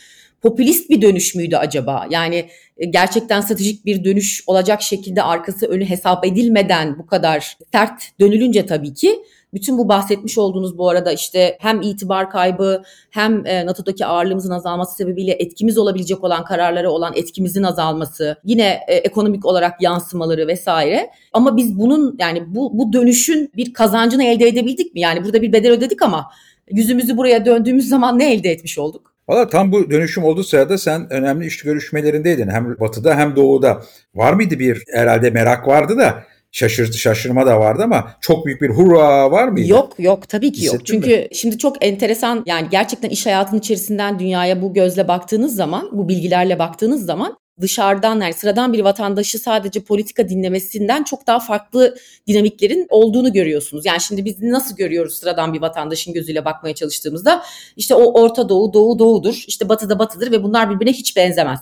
popülist 0.43 0.91
bir 0.91 1.03
dönüş 1.03 1.35
müydü 1.35 1.57
acaba? 1.57 2.07
Yani 2.11 2.49
e, 2.77 2.87
gerçekten 2.87 3.41
stratejik 3.41 3.87
bir 3.87 4.05
dönüş 4.05 4.43
olacak 4.47 4.83
şekilde 4.83 5.23
arkası 5.23 5.67
önü 5.67 5.85
hesap 5.85 6.27
edilmeden 6.27 6.99
bu 6.99 7.07
kadar 7.07 7.57
sert 7.73 8.21
dönülünce 8.21 8.67
tabii 8.67 8.95
ki 8.95 9.19
bütün 9.55 9.79
bu 9.79 9.89
bahsetmiş 9.89 10.39
olduğunuz 10.39 10.79
bu 10.79 10.89
arada 10.89 11.13
işte 11.13 11.57
hem 11.61 11.83
itibar 11.83 12.31
kaybı 12.31 12.83
hem 13.11 13.47
e, 13.47 13.67
NATO'daki 13.67 14.07
ağırlığımızın 14.07 14.51
azalması 14.51 14.97
sebebiyle 14.97 15.33
etkimiz 15.33 15.79
olabilecek 15.79 16.25
olan 16.25 16.45
kararlara 16.45 16.91
olan 16.91 17.13
etkimizin 17.17 17.63
azalması, 17.63 18.37
yine 18.45 18.81
e, 18.89 18.95
ekonomik 18.95 19.47
olarak 19.47 19.83
yansımaları 19.83 20.47
vesaire. 20.47 21.11
Ama 21.33 21.57
biz 21.57 21.79
bunun 21.79 22.17
yani 22.19 22.55
bu 22.55 22.79
bu 22.79 22.93
dönüşün 22.93 23.53
bir 23.57 23.73
kazancını 23.73 24.25
elde 24.25 24.49
edebildik 24.49 24.95
mi? 24.95 25.01
Yani 25.01 25.25
burada 25.25 25.43
bir 25.43 25.53
bedel 25.53 25.73
ödedik 25.73 26.03
ama 26.03 26.27
yüzümüzü 26.71 27.17
buraya 27.17 27.45
döndüğümüz 27.45 27.89
zaman 27.89 28.19
ne 28.19 28.33
elde 28.35 28.51
etmiş 28.51 28.79
olduk? 28.79 29.15
Valla 29.29 29.49
tam 29.49 29.73
bu 29.73 29.91
dönüşüm 29.91 30.25
olduğu 30.25 30.45
sırada 30.45 30.79
sen 30.79 31.13
önemli 31.13 31.47
iş 31.47 31.63
görüşmelerindeydin. 31.63 32.49
Hem 32.49 32.81
batıda 32.81 33.17
hem 33.17 33.37
doğuda. 33.37 33.83
Var 34.15 34.33
mıydı 34.33 34.59
bir 34.59 34.83
herhalde 34.93 35.31
merak 35.31 35.69
vardı 35.69 35.99
da 35.99 36.25
şaşırtı 36.53 36.99
şaşırma 36.99 37.47
da 37.47 37.61
vardı 37.61 37.83
ama 37.85 38.15
çok 38.21 38.47
büyük 38.47 38.63
bir 38.63 38.71
hurra 38.71 39.31
var 39.31 39.49
mıydı? 39.49 39.71
Yok 39.71 39.95
yok 39.99 40.29
tabii 40.29 40.53
ki 40.53 40.67
yok. 40.67 40.87
Çünkü 40.87 41.11
mi? 41.11 41.29
şimdi 41.33 41.59
çok 41.59 41.85
enteresan 41.85 42.43
yani 42.47 42.69
gerçekten 42.71 43.09
iş 43.09 43.27
hayatının 43.27 43.61
içerisinden 43.61 44.19
dünyaya 44.19 44.63
bu 44.63 44.75
gözle 44.75 45.09
baktığınız 45.09 45.55
zaman, 45.55 45.89
bu 45.93 46.09
bilgilerle 46.09 46.59
baktığınız 46.59 47.05
zaman 47.07 47.39
dışarıdan 47.61 48.21
yani 48.21 48.35
sıradan 48.35 48.73
bir 48.73 48.81
vatandaşı 48.81 49.39
sadece 49.39 49.81
politika 49.81 50.29
dinlemesinden 50.29 51.05
çok 51.05 51.27
daha 51.27 51.41
farklı 51.41 51.97
dinamiklerin 52.27 52.87
olduğunu 52.91 53.33
görüyorsunuz. 53.33 53.87
Yani 53.87 54.01
şimdi 54.01 54.25
biz 54.25 54.43
nasıl 54.43 54.77
görüyoruz 54.77 55.15
sıradan 55.15 55.55
bir 55.55 55.61
vatandaşın 55.61 56.15
gözüyle 56.15 56.45
bakmaya 56.45 56.75
çalıştığımızda 56.75 57.43
işte 57.77 57.95
o 57.95 58.23
Orta 58.23 58.49
Doğu, 58.49 58.73
Doğu 58.73 58.99
Doğu'dur, 58.99 59.45
işte 59.47 59.69
Batı'da 59.69 59.99
Batı'dır 59.99 60.33
ve 60.33 60.43
bunlar 60.43 60.71
birbirine 60.71 60.93
hiç 60.93 61.17
benzemez. 61.17 61.61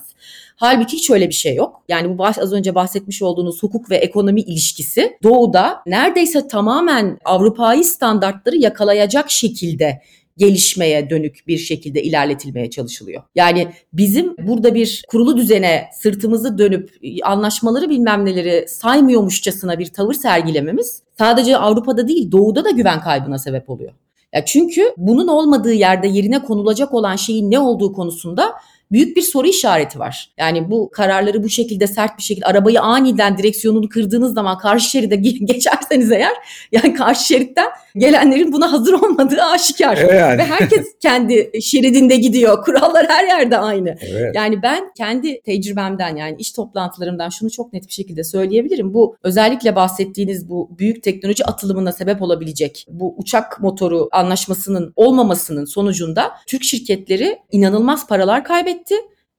Halbuki 0.57 0.97
hiç 0.97 1.11
öyle 1.11 1.29
bir 1.29 1.35
şey 1.35 1.55
yok. 1.55 1.83
Yani 1.89 2.19
bu 2.19 2.27
az 2.27 2.53
önce 2.53 2.75
bahsetmiş 2.75 3.23
olduğunuz 3.23 3.63
hukuk 3.63 3.91
ve 3.91 3.97
ekonomi 3.97 4.41
ilişkisi 4.41 5.19
doğuda 5.23 5.83
neredeyse 5.87 6.49
tamamen 6.49 7.19
Avrupa'yı 7.25 7.85
standartları 7.85 8.57
yakalayacak 8.57 9.31
şekilde 9.31 10.03
gelişmeye 10.37 11.11
dönük 11.11 11.45
bir 11.47 11.59
şekilde 11.59 12.03
ilerletilmeye 12.03 12.71
çalışılıyor. 12.71 13.23
Yani 13.35 13.69
bizim 13.93 14.37
burada 14.39 14.75
bir 14.75 15.05
kurulu 15.09 15.37
düzene 15.37 15.89
sırtımızı 15.93 16.59
dönüp 16.59 16.91
anlaşmaları 17.23 17.91
bilmem 17.91 18.25
neleri 18.25 18.69
saymıyormuşçasına 18.69 19.79
bir 19.79 19.87
tavır 19.87 20.15
sergilememiz 20.15 21.03
sadece 21.19 21.57
Avrupa'da 21.57 22.09
değil 22.09 22.33
doğuda 22.33 22.65
da 22.65 22.71
güven 22.71 23.01
kaybına 23.01 23.39
sebep 23.39 23.71
oluyor. 23.71 23.93
Ya 24.33 24.45
çünkü 24.45 24.95
bunun 24.97 25.29
olmadığı 25.29 25.73
yerde 25.73 26.09
yerine 26.09 26.43
konulacak 26.43 26.95
olan 26.95 27.17
şeyin 27.17 27.51
ne 27.51 27.59
olduğu 27.59 27.93
konusunda 27.93 28.53
büyük 28.93 29.17
bir 29.17 29.23
soru 29.23 29.47
işareti 29.47 29.99
var. 29.99 30.31
Yani 30.39 30.71
bu 30.71 30.91
kararları 30.91 31.43
bu 31.43 31.49
şekilde 31.49 31.87
sert 31.87 32.19
bir 32.19 32.23
şekilde 32.23 32.47
arabayı 32.47 32.81
aniden 32.81 33.39
direksiyonunu 33.39 33.89
kırdığınız 33.89 34.35
zaman 34.35 34.59
karşı 34.59 34.91
şeride 34.91 35.17
geçerseniz 35.45 36.13
eğer 36.13 36.33
yani 36.73 36.95
karşı 36.95 37.27
şeritten 37.27 37.69
gelenlerin 37.97 38.53
buna 38.53 38.73
hazır 38.73 38.93
olmadığı 38.93 39.43
aşikar. 39.43 39.97
Yani. 39.97 40.39
Ve 40.39 40.45
herkes 40.45 40.87
kendi 41.01 41.51
şeridinde 41.63 42.17
gidiyor. 42.17 42.65
Kurallar 42.65 43.07
her 43.09 43.25
yerde 43.25 43.59
aynı. 43.59 43.97
Evet. 44.01 44.35
Yani 44.35 44.63
ben 44.63 44.93
kendi 44.97 45.41
tecrübemden 45.43 46.17
yani 46.17 46.37
iş 46.39 46.53
toplantılarımdan 46.53 47.29
şunu 47.29 47.51
çok 47.51 47.73
net 47.73 47.87
bir 47.87 47.93
şekilde 47.93 48.25
söyleyebilirim. 48.25 48.95
Bu 48.95 49.17
özellikle 49.23 49.77
bahsettiğiniz 49.77 50.49
bu 50.49 50.71
büyük 50.79 51.03
teknoloji 51.03 51.45
atılımına 51.45 51.93
sebep 51.93 52.23
olabilecek 52.23 52.87
bu 52.91 53.15
uçak 53.19 53.61
motoru 53.61 54.09
anlaşmasının 54.13 54.93
olmamasının 54.97 55.65
sonucunda 55.65 56.33
Türk 56.47 56.65
şirketleri 56.65 57.39
inanılmaz 57.53 58.07
paralar 58.07 58.45
kaybetti 58.45 58.76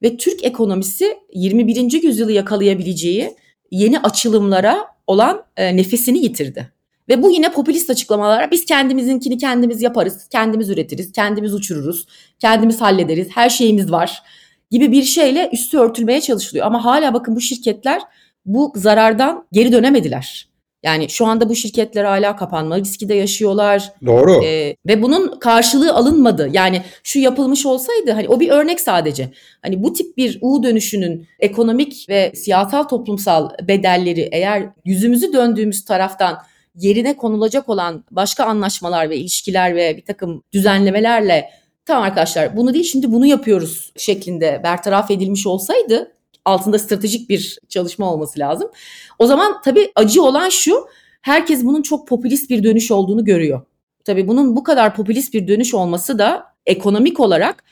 ve 0.02 0.18
Türk 0.18 0.44
ekonomisi 0.44 1.18
21. 1.34 2.04
yüzyılı 2.04 2.32
yakalayabileceği 2.32 3.36
yeni 3.72 4.00
açılımlara 4.00 4.88
olan 5.08 5.44
e, 5.58 5.78
nefesini 5.78 6.18
yitirdi. 6.20 6.72
Ve 7.10 7.24
bu 7.24 7.32
yine 7.32 7.52
popülist 7.52 7.90
açıklamalara 7.90 8.52
biz 8.52 8.66
kendimizinkini 8.66 9.38
kendimiz 9.38 9.82
yaparız, 9.82 10.28
kendimiz 10.32 10.70
üretiriz, 10.70 11.12
kendimiz 11.12 11.54
uçururuz, 11.54 12.06
kendimiz 12.40 12.82
hallederiz, 12.82 13.28
her 13.36 13.50
şeyimiz 13.50 13.92
var 13.92 14.24
gibi 14.72 14.92
bir 14.92 15.04
şeyle 15.04 15.50
üstü 15.54 15.78
örtülmeye 15.78 16.22
çalışılıyor. 16.22 16.66
Ama 16.66 16.86
hala 16.86 17.14
bakın 17.14 17.36
bu 17.36 17.42
şirketler 17.42 18.02
bu 18.46 18.74
zarardan 18.76 19.48
geri 19.52 19.72
dönemediler. 19.72 20.47
Yani 20.84 21.10
şu 21.10 21.26
anda 21.26 21.50
bu 21.50 21.56
şirketler 21.56 22.04
hala 22.04 22.36
kapanma 22.36 22.78
riski 22.78 23.10
de 23.10 23.14
yaşıyorlar. 23.14 23.92
Doğru. 24.06 24.44
Ee, 24.44 24.76
ve 24.88 25.02
bunun 25.02 25.40
karşılığı 25.40 25.94
alınmadı. 25.94 26.50
Yani 26.54 26.82
şu 27.04 27.20
yapılmış 27.20 27.66
olsaydı 27.66 28.12
hani 28.12 28.28
o 28.28 28.40
bir 28.40 28.50
örnek 28.50 28.82
sadece. 28.82 29.30
Hani 29.62 29.84
bu 29.84 29.94
tip 29.94 30.18
bir 30.18 30.38
U 30.42 30.64
dönüşünün 30.64 31.28
ekonomik 31.40 32.06
ve 32.10 32.32
siyasal 32.36 32.84
toplumsal 32.84 33.50
bedelleri 33.68 34.30
eğer 34.32 34.70
yüzümüzü 34.86 35.34
döndüğümüz 35.34 35.86
taraftan 35.86 36.38
yerine 36.76 37.18
konulacak 37.18 37.70
olan 37.70 38.04
başka 38.12 38.46
anlaşmalar 38.46 39.10
ve 39.10 39.18
ilişkiler 39.18 39.76
ve 39.76 39.98
bir 39.98 40.06
takım 40.06 40.44
düzenlemelerle 40.54 41.50
tamam 41.86 42.04
arkadaşlar 42.04 42.58
bunu 42.58 42.74
değil 42.74 42.86
şimdi 42.86 43.12
bunu 43.12 43.26
yapıyoruz 43.26 43.92
şeklinde 43.98 44.62
bertaraf 44.64 45.12
edilmiş 45.12 45.48
olsaydı 45.48 46.12
altında 46.48 46.80
stratejik 46.80 47.30
bir 47.30 47.60
çalışma 47.70 48.14
olması 48.14 48.40
lazım. 48.40 48.72
O 49.20 49.28
zaman 49.28 49.62
tabii 49.62 49.92
acı 49.96 50.24
olan 50.24 50.50
şu 50.50 50.88
herkes 51.22 51.64
bunun 51.64 51.82
çok 51.82 52.08
popülist 52.08 52.50
bir 52.50 52.64
dönüş 52.64 52.92
olduğunu 52.92 53.26
görüyor. 53.26 53.62
Tabii 54.06 54.28
bunun 54.28 54.56
bu 54.56 54.64
kadar 54.64 54.96
popülist 54.96 55.34
bir 55.34 55.48
dönüş 55.48 55.74
olması 55.74 56.20
da 56.20 56.44
ekonomik 56.66 57.20
olarak 57.20 57.64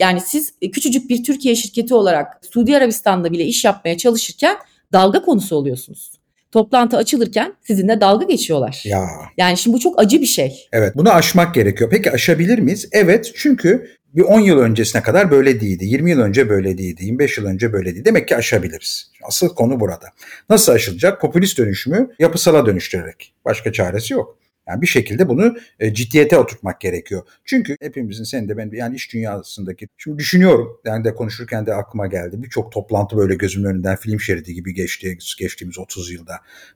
yani 0.00 0.20
siz 0.20 0.52
küçücük 0.72 1.10
bir 1.10 1.24
Türkiye 1.24 1.56
şirketi 1.56 1.94
olarak 1.94 2.40
Suudi 2.52 2.76
Arabistan'da 2.76 3.32
bile 3.32 3.44
iş 3.44 3.64
yapmaya 3.64 3.96
çalışırken 3.96 4.56
dalga 4.92 5.22
konusu 5.22 5.56
oluyorsunuz 5.56 6.12
toplantı 6.54 6.96
açılırken 6.96 7.52
sizinle 7.62 8.00
dalga 8.00 8.24
geçiyorlar. 8.24 8.82
Ya. 8.84 9.08
Yani 9.36 9.56
şimdi 9.56 9.76
bu 9.76 9.80
çok 9.80 10.02
acı 10.02 10.20
bir 10.20 10.26
şey. 10.26 10.68
Evet 10.72 10.92
bunu 10.96 11.10
aşmak 11.10 11.54
gerekiyor. 11.54 11.90
Peki 11.90 12.10
aşabilir 12.10 12.58
miyiz? 12.58 12.88
Evet 12.92 13.32
çünkü 13.34 13.90
bir 14.14 14.22
10 14.22 14.40
yıl 14.40 14.58
öncesine 14.58 15.02
kadar 15.02 15.30
böyle 15.30 15.60
değildi. 15.60 15.84
20 15.84 16.10
yıl 16.10 16.20
önce 16.20 16.48
böyle 16.48 16.78
değildi. 16.78 17.04
25 17.04 17.38
yıl 17.38 17.46
önce 17.46 17.72
böyle 17.72 17.94
değildi. 17.94 18.04
Demek 18.04 18.28
ki 18.28 18.36
aşabiliriz. 18.36 19.10
Asıl 19.22 19.48
konu 19.48 19.80
burada. 19.80 20.06
Nasıl 20.50 20.72
aşılacak? 20.72 21.20
Popülist 21.20 21.58
dönüşümü 21.58 22.10
yapısala 22.18 22.66
dönüştürerek. 22.66 23.34
Başka 23.44 23.72
çaresi 23.72 24.14
yok. 24.14 24.38
Yani 24.68 24.82
bir 24.82 24.86
şekilde 24.86 25.28
bunu 25.28 25.56
e, 25.80 25.94
ciddiyete 25.94 26.38
oturtmak 26.38 26.80
gerekiyor. 26.80 27.22
Çünkü 27.44 27.76
hepimizin 27.80 28.24
senin 28.24 28.48
de 28.48 28.56
ben 28.56 28.70
yani 28.72 28.96
iş 28.96 29.12
dünyasındaki 29.12 29.88
şimdi 29.96 30.18
düşünüyorum 30.18 30.80
yani 30.84 31.04
de 31.04 31.14
konuşurken 31.14 31.66
de 31.66 31.74
aklıma 31.74 32.06
geldi. 32.06 32.42
Birçok 32.42 32.72
toplantı 32.72 33.16
böyle 33.16 33.34
gözümün 33.34 33.68
önünden 33.68 33.96
film 33.96 34.20
şeridi 34.20 34.54
gibi 34.54 34.74
geçti 34.74 35.18
geçtiğimiz 35.38 35.78
30 35.78 36.12
yılda. 36.12 36.34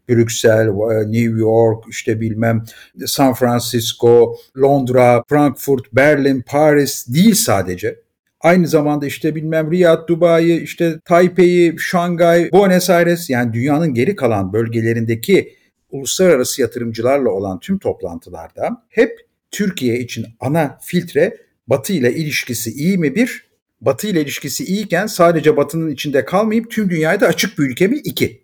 Brüksel, 0.09 0.67
e, 0.67 1.13
New 1.13 1.41
York, 1.41 1.85
işte 1.89 2.21
bilmem 2.21 2.65
San 3.07 3.35
Francisco, 3.35 4.37
Londra, 4.57 5.23
Frankfurt, 5.29 5.93
Berlin, 5.93 6.45
Paris 6.47 7.07
değil 7.09 7.35
sadece. 7.35 8.01
Aynı 8.41 8.67
zamanda 8.67 9.07
işte 9.07 9.35
bilmem 9.35 9.73
Riyad, 9.73 10.09
Dubai, 10.09 10.57
işte 10.57 11.01
Taipei, 11.05 11.77
Şangay, 11.79 12.53
Buenos 12.53 12.91
Aires 12.91 13.31
yani 13.31 13.53
dünyanın 13.53 13.95
geri 13.95 14.17
kalan 14.17 14.53
bölgelerindeki 14.53 15.59
uluslararası 15.91 16.61
yatırımcılarla 16.63 17.31
olan 17.31 17.61
tüm 17.61 17.79
toplantılarda 17.79 18.85
hep 18.89 19.29
Türkiye 19.51 19.99
için 19.99 20.27
ana 20.41 20.79
filtre 20.83 21.37
Batı 21.67 21.93
ile 21.93 22.15
ilişkisi 22.15 22.71
iyi 22.71 22.99
mi 22.99 23.15
bir, 23.15 23.49
Batı 23.81 24.07
ile 24.07 24.21
ilişkisi 24.23 24.65
iyiyken 24.65 25.07
sadece 25.07 25.57
Batı'nın 25.57 25.91
içinde 25.91 26.25
kalmayıp 26.25 26.71
tüm 26.71 26.91
dünyaya 26.91 27.21
da 27.21 27.27
açık 27.27 27.59
bir 27.59 27.65
ülke 27.65 27.87
mi 27.87 27.97
iki. 28.05 28.43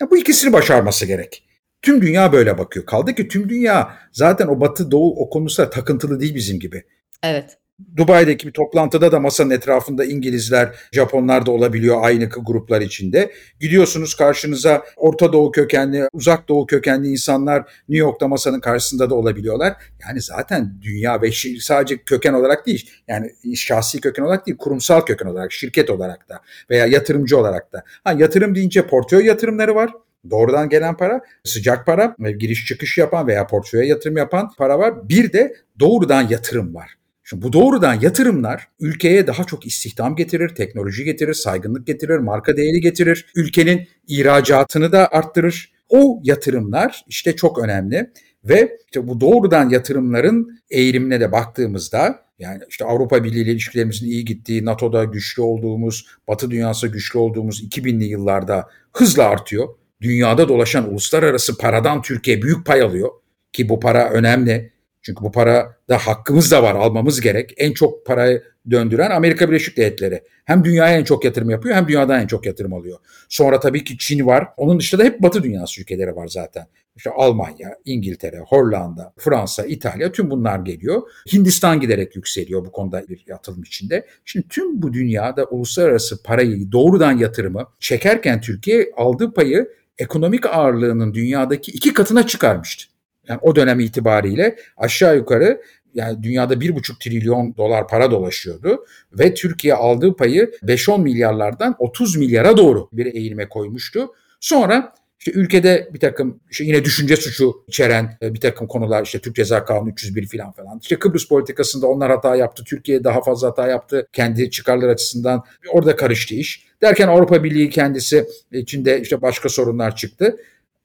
Ya 0.00 0.10
bu 0.10 0.18
ikisini 0.18 0.52
başarması 0.52 1.06
gerek. 1.06 1.42
Tüm 1.82 2.02
dünya 2.02 2.32
böyle 2.32 2.58
bakıyor. 2.58 2.86
Kaldı 2.86 3.14
ki 3.14 3.28
tüm 3.28 3.48
dünya 3.48 3.98
zaten 4.12 4.46
o 4.46 4.60
Batı 4.60 4.90
Doğu 4.90 5.16
o 5.16 5.30
konusunda 5.30 5.70
takıntılı 5.70 6.20
değil 6.20 6.34
bizim 6.34 6.60
gibi. 6.60 6.84
Evet. 7.22 7.58
Dubai'deki 7.96 8.46
bir 8.46 8.52
toplantıda 8.52 9.12
da 9.12 9.20
masanın 9.20 9.50
etrafında 9.50 10.04
İngilizler, 10.04 10.74
Japonlar 10.92 11.46
da 11.46 11.50
olabiliyor 11.50 11.96
aynı 12.00 12.28
gruplar 12.28 12.80
içinde. 12.80 13.32
Gidiyorsunuz 13.60 14.14
karşınıza 14.14 14.84
Orta 14.96 15.32
Doğu 15.32 15.52
kökenli, 15.52 16.08
Uzak 16.12 16.48
Doğu 16.48 16.66
kökenli 16.66 17.08
insanlar 17.08 17.58
New 17.88 18.06
York'ta 18.06 18.28
masanın 18.28 18.60
karşısında 18.60 19.10
da 19.10 19.14
olabiliyorlar. 19.14 19.76
Yani 20.08 20.20
zaten 20.20 20.78
dünya 20.82 21.22
ve 21.22 21.30
sadece 21.60 22.02
köken 22.02 22.32
olarak 22.32 22.66
değil, 22.66 22.90
yani 23.08 23.56
şahsi 23.56 24.00
köken 24.00 24.22
olarak 24.22 24.46
değil, 24.46 24.58
kurumsal 24.58 25.00
köken 25.00 25.26
olarak, 25.26 25.52
şirket 25.52 25.90
olarak 25.90 26.28
da 26.28 26.40
veya 26.70 26.86
yatırımcı 26.86 27.38
olarak 27.38 27.72
da. 27.72 27.84
Ha, 28.04 28.12
yatırım 28.12 28.54
deyince 28.54 28.86
portföy 28.86 29.26
yatırımları 29.26 29.74
var. 29.74 29.90
Doğrudan 30.30 30.68
gelen 30.68 30.96
para, 30.96 31.20
sıcak 31.44 31.86
para, 31.86 32.16
giriş 32.38 32.66
çıkış 32.66 32.98
yapan 32.98 33.26
veya 33.26 33.46
portföye 33.46 33.86
yatırım 33.86 34.16
yapan 34.16 34.50
para 34.58 34.78
var. 34.78 35.08
Bir 35.08 35.32
de 35.32 35.56
doğrudan 35.80 36.28
yatırım 36.28 36.74
var. 36.74 36.96
Şimdi 37.28 37.42
bu 37.42 37.52
doğrudan 37.52 38.00
yatırımlar 38.00 38.68
ülkeye 38.80 39.26
daha 39.26 39.44
çok 39.44 39.66
istihdam 39.66 40.16
getirir, 40.16 40.48
teknoloji 40.48 41.04
getirir, 41.04 41.34
saygınlık 41.34 41.86
getirir, 41.86 42.18
marka 42.18 42.56
değeri 42.56 42.80
getirir. 42.80 43.26
Ülkenin 43.36 43.88
ihracatını 44.08 44.92
da 44.92 45.08
arttırır. 45.12 45.72
O 45.88 46.20
yatırımlar 46.24 47.04
işte 47.08 47.36
çok 47.36 47.58
önemli 47.58 48.10
ve 48.44 48.78
işte 48.84 49.08
bu 49.08 49.20
doğrudan 49.20 49.68
yatırımların 49.68 50.60
eğilimine 50.70 51.20
de 51.20 51.32
baktığımızda 51.32 52.22
yani 52.38 52.62
işte 52.68 52.84
Avrupa 52.84 53.24
Birliği 53.24 53.42
ile 53.42 53.52
ilişkilerimizin 53.52 54.06
iyi 54.06 54.24
gittiği, 54.24 54.64
NATO'da 54.64 55.04
güçlü 55.04 55.42
olduğumuz, 55.42 56.06
Batı 56.28 56.50
dünyası 56.50 56.88
güçlü 56.88 57.18
olduğumuz 57.18 57.64
2000'li 57.64 58.04
yıllarda 58.04 58.68
hızla 58.92 59.24
artıyor. 59.24 59.68
Dünyada 60.00 60.48
dolaşan 60.48 60.90
uluslararası 60.90 61.58
paradan 61.58 62.02
Türkiye 62.02 62.42
büyük 62.42 62.66
pay 62.66 62.82
alıyor 62.82 63.10
ki 63.52 63.68
bu 63.68 63.80
para 63.80 64.10
önemli. 64.10 64.75
Çünkü 65.06 65.24
bu 65.24 65.32
para 65.32 65.76
da 65.88 65.98
hakkımız 65.98 66.50
da 66.50 66.62
var 66.62 66.74
almamız 66.74 67.20
gerek. 67.20 67.54
En 67.56 67.72
çok 67.72 68.06
parayı 68.06 68.42
döndüren 68.70 69.10
Amerika 69.10 69.48
Birleşik 69.48 69.76
Devletleri. 69.76 70.22
Hem 70.44 70.64
dünyaya 70.64 70.98
en 70.98 71.04
çok 71.04 71.24
yatırım 71.24 71.50
yapıyor 71.50 71.76
hem 71.76 71.88
dünyadan 71.88 72.20
en 72.20 72.26
çok 72.26 72.46
yatırım 72.46 72.72
alıyor. 72.72 72.98
Sonra 73.28 73.60
tabii 73.60 73.84
ki 73.84 73.98
Çin 73.98 74.26
var. 74.26 74.48
Onun 74.56 74.78
dışında 74.78 75.02
da 75.02 75.06
hep 75.06 75.22
Batı 75.22 75.42
dünyası 75.42 75.80
ülkeleri 75.80 76.16
var 76.16 76.28
zaten. 76.28 76.66
İşte 76.96 77.10
Almanya, 77.10 77.76
İngiltere, 77.84 78.38
Hollanda, 78.38 79.12
Fransa, 79.18 79.64
İtalya 79.64 80.12
tüm 80.12 80.30
bunlar 80.30 80.58
geliyor. 80.58 81.02
Hindistan 81.32 81.80
giderek 81.80 82.16
yükseliyor 82.16 82.64
bu 82.64 82.72
konuda 82.72 83.08
bir 83.08 83.24
yatırım 83.26 83.62
içinde. 83.62 84.06
Şimdi 84.24 84.48
tüm 84.48 84.82
bu 84.82 84.92
dünyada 84.92 85.44
uluslararası 85.44 86.22
parayı 86.22 86.72
doğrudan 86.72 87.12
yatırımı 87.12 87.66
çekerken 87.80 88.40
Türkiye 88.40 88.90
aldığı 88.96 89.32
payı 89.32 89.68
ekonomik 89.98 90.46
ağırlığının 90.46 91.14
dünyadaki 91.14 91.72
iki 91.72 91.92
katına 91.92 92.26
çıkarmıştı. 92.26 92.95
Yani 93.28 93.38
o 93.42 93.56
dönem 93.56 93.80
itibariyle 93.80 94.56
aşağı 94.76 95.16
yukarı 95.16 95.62
yani 95.94 96.22
dünyada 96.22 96.60
bir 96.60 96.74
buçuk 96.74 97.00
trilyon 97.00 97.56
dolar 97.56 97.88
para 97.88 98.10
dolaşıyordu 98.10 98.86
ve 99.12 99.34
Türkiye 99.34 99.74
aldığı 99.74 100.16
payı 100.16 100.52
5-10 100.62 101.02
milyarlardan 101.02 101.76
30 101.78 102.16
milyara 102.16 102.56
doğru 102.56 102.88
bir 102.92 103.14
eğilime 103.14 103.48
koymuştu. 103.48 104.08
Sonra 104.40 104.92
işte 105.18 105.40
ülkede 105.40 105.90
bir 105.94 106.00
takım 106.00 106.40
işte 106.50 106.64
yine 106.64 106.84
düşünce 106.84 107.16
suçu 107.16 107.64
içeren 107.68 108.18
e, 108.22 108.34
bir 108.34 108.40
takım 108.40 108.66
konular 108.66 109.02
işte 109.02 109.18
Türk 109.18 109.36
Ceza 109.36 109.64
Kanunu 109.64 109.90
301 109.90 110.26
falan 110.26 110.52
falan. 110.52 110.78
İşte 110.82 110.98
Kıbrıs 110.98 111.28
politikasında 111.28 111.86
onlar 111.86 112.10
hata 112.10 112.36
yaptı. 112.36 112.64
Türkiye 112.64 113.04
daha 113.04 113.22
fazla 113.22 113.48
hata 113.48 113.68
yaptı. 113.68 114.08
Kendi 114.12 114.50
çıkarlar 114.50 114.88
açısından 114.88 115.44
orada 115.72 115.96
karıştı 115.96 116.34
iş. 116.34 116.66
Derken 116.82 117.08
Avrupa 117.08 117.44
Birliği 117.44 117.70
kendisi 117.70 118.26
içinde 118.52 119.00
işte 119.00 119.22
başka 119.22 119.48
sorunlar 119.48 119.96
çıktı. 119.96 120.36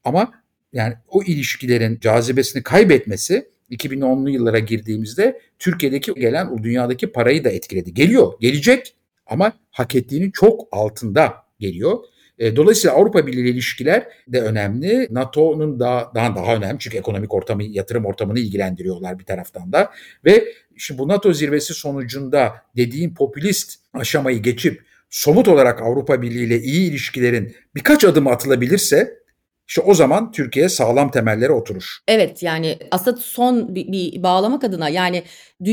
Ama 0.04 0.32
yani 0.72 0.94
o 1.08 1.22
ilişkilerin 1.22 1.98
cazibesini 2.00 2.62
kaybetmesi 2.62 3.52
2010'lu 3.70 4.30
yıllara 4.30 4.58
girdiğimizde 4.58 5.40
Türkiye'deki 5.58 6.14
gelen 6.14 6.62
dünyadaki 6.62 7.12
parayı 7.12 7.44
da 7.44 7.50
etkiledi. 7.50 7.94
Geliyor, 7.94 8.32
gelecek 8.40 8.94
ama 9.26 9.52
hak 9.70 9.94
ettiğinin 9.94 10.30
çok 10.30 10.68
altında 10.72 11.34
geliyor. 11.60 11.98
E, 12.38 12.56
dolayısıyla 12.56 12.96
Avrupa 12.96 13.26
Birliği 13.26 13.50
ilişkiler 13.50 14.06
de 14.28 14.40
önemli. 14.40 15.08
NATO'nun 15.10 15.80
daha, 15.80 16.12
daha 16.14 16.36
daha 16.36 16.56
önemli 16.56 16.78
çünkü 16.78 16.96
ekonomik 16.96 17.34
ortamı, 17.34 17.62
yatırım 17.62 18.04
ortamını 18.06 18.38
ilgilendiriyorlar 18.38 19.18
bir 19.18 19.24
taraftan 19.24 19.72
da. 19.72 19.90
Ve 20.24 20.44
şimdi 20.76 20.98
bu 20.98 21.08
NATO 21.08 21.32
zirvesi 21.32 21.74
sonucunda 21.74 22.54
dediğim 22.76 23.14
popülist 23.14 23.74
aşamayı 23.94 24.42
geçip 24.42 24.82
somut 25.10 25.48
olarak 25.48 25.82
Avrupa 25.82 26.22
Birliği 26.22 26.44
ile 26.44 26.58
iyi 26.58 26.90
ilişkilerin 26.90 27.54
birkaç 27.74 28.04
adım 28.04 28.26
atılabilirse 28.26 29.21
işte 29.72 29.80
o 29.80 29.94
zaman 29.94 30.32
Türkiye 30.32 30.68
sağlam 30.68 31.10
temellere 31.10 31.52
oturur. 31.52 31.98
Evet 32.08 32.42
yani 32.42 32.78
aslında 32.90 33.16
son 33.16 33.74
bir, 33.74 33.92
bir 33.92 34.22
bağlamak 34.22 34.64
adına 34.64 34.88
yani 34.88 35.22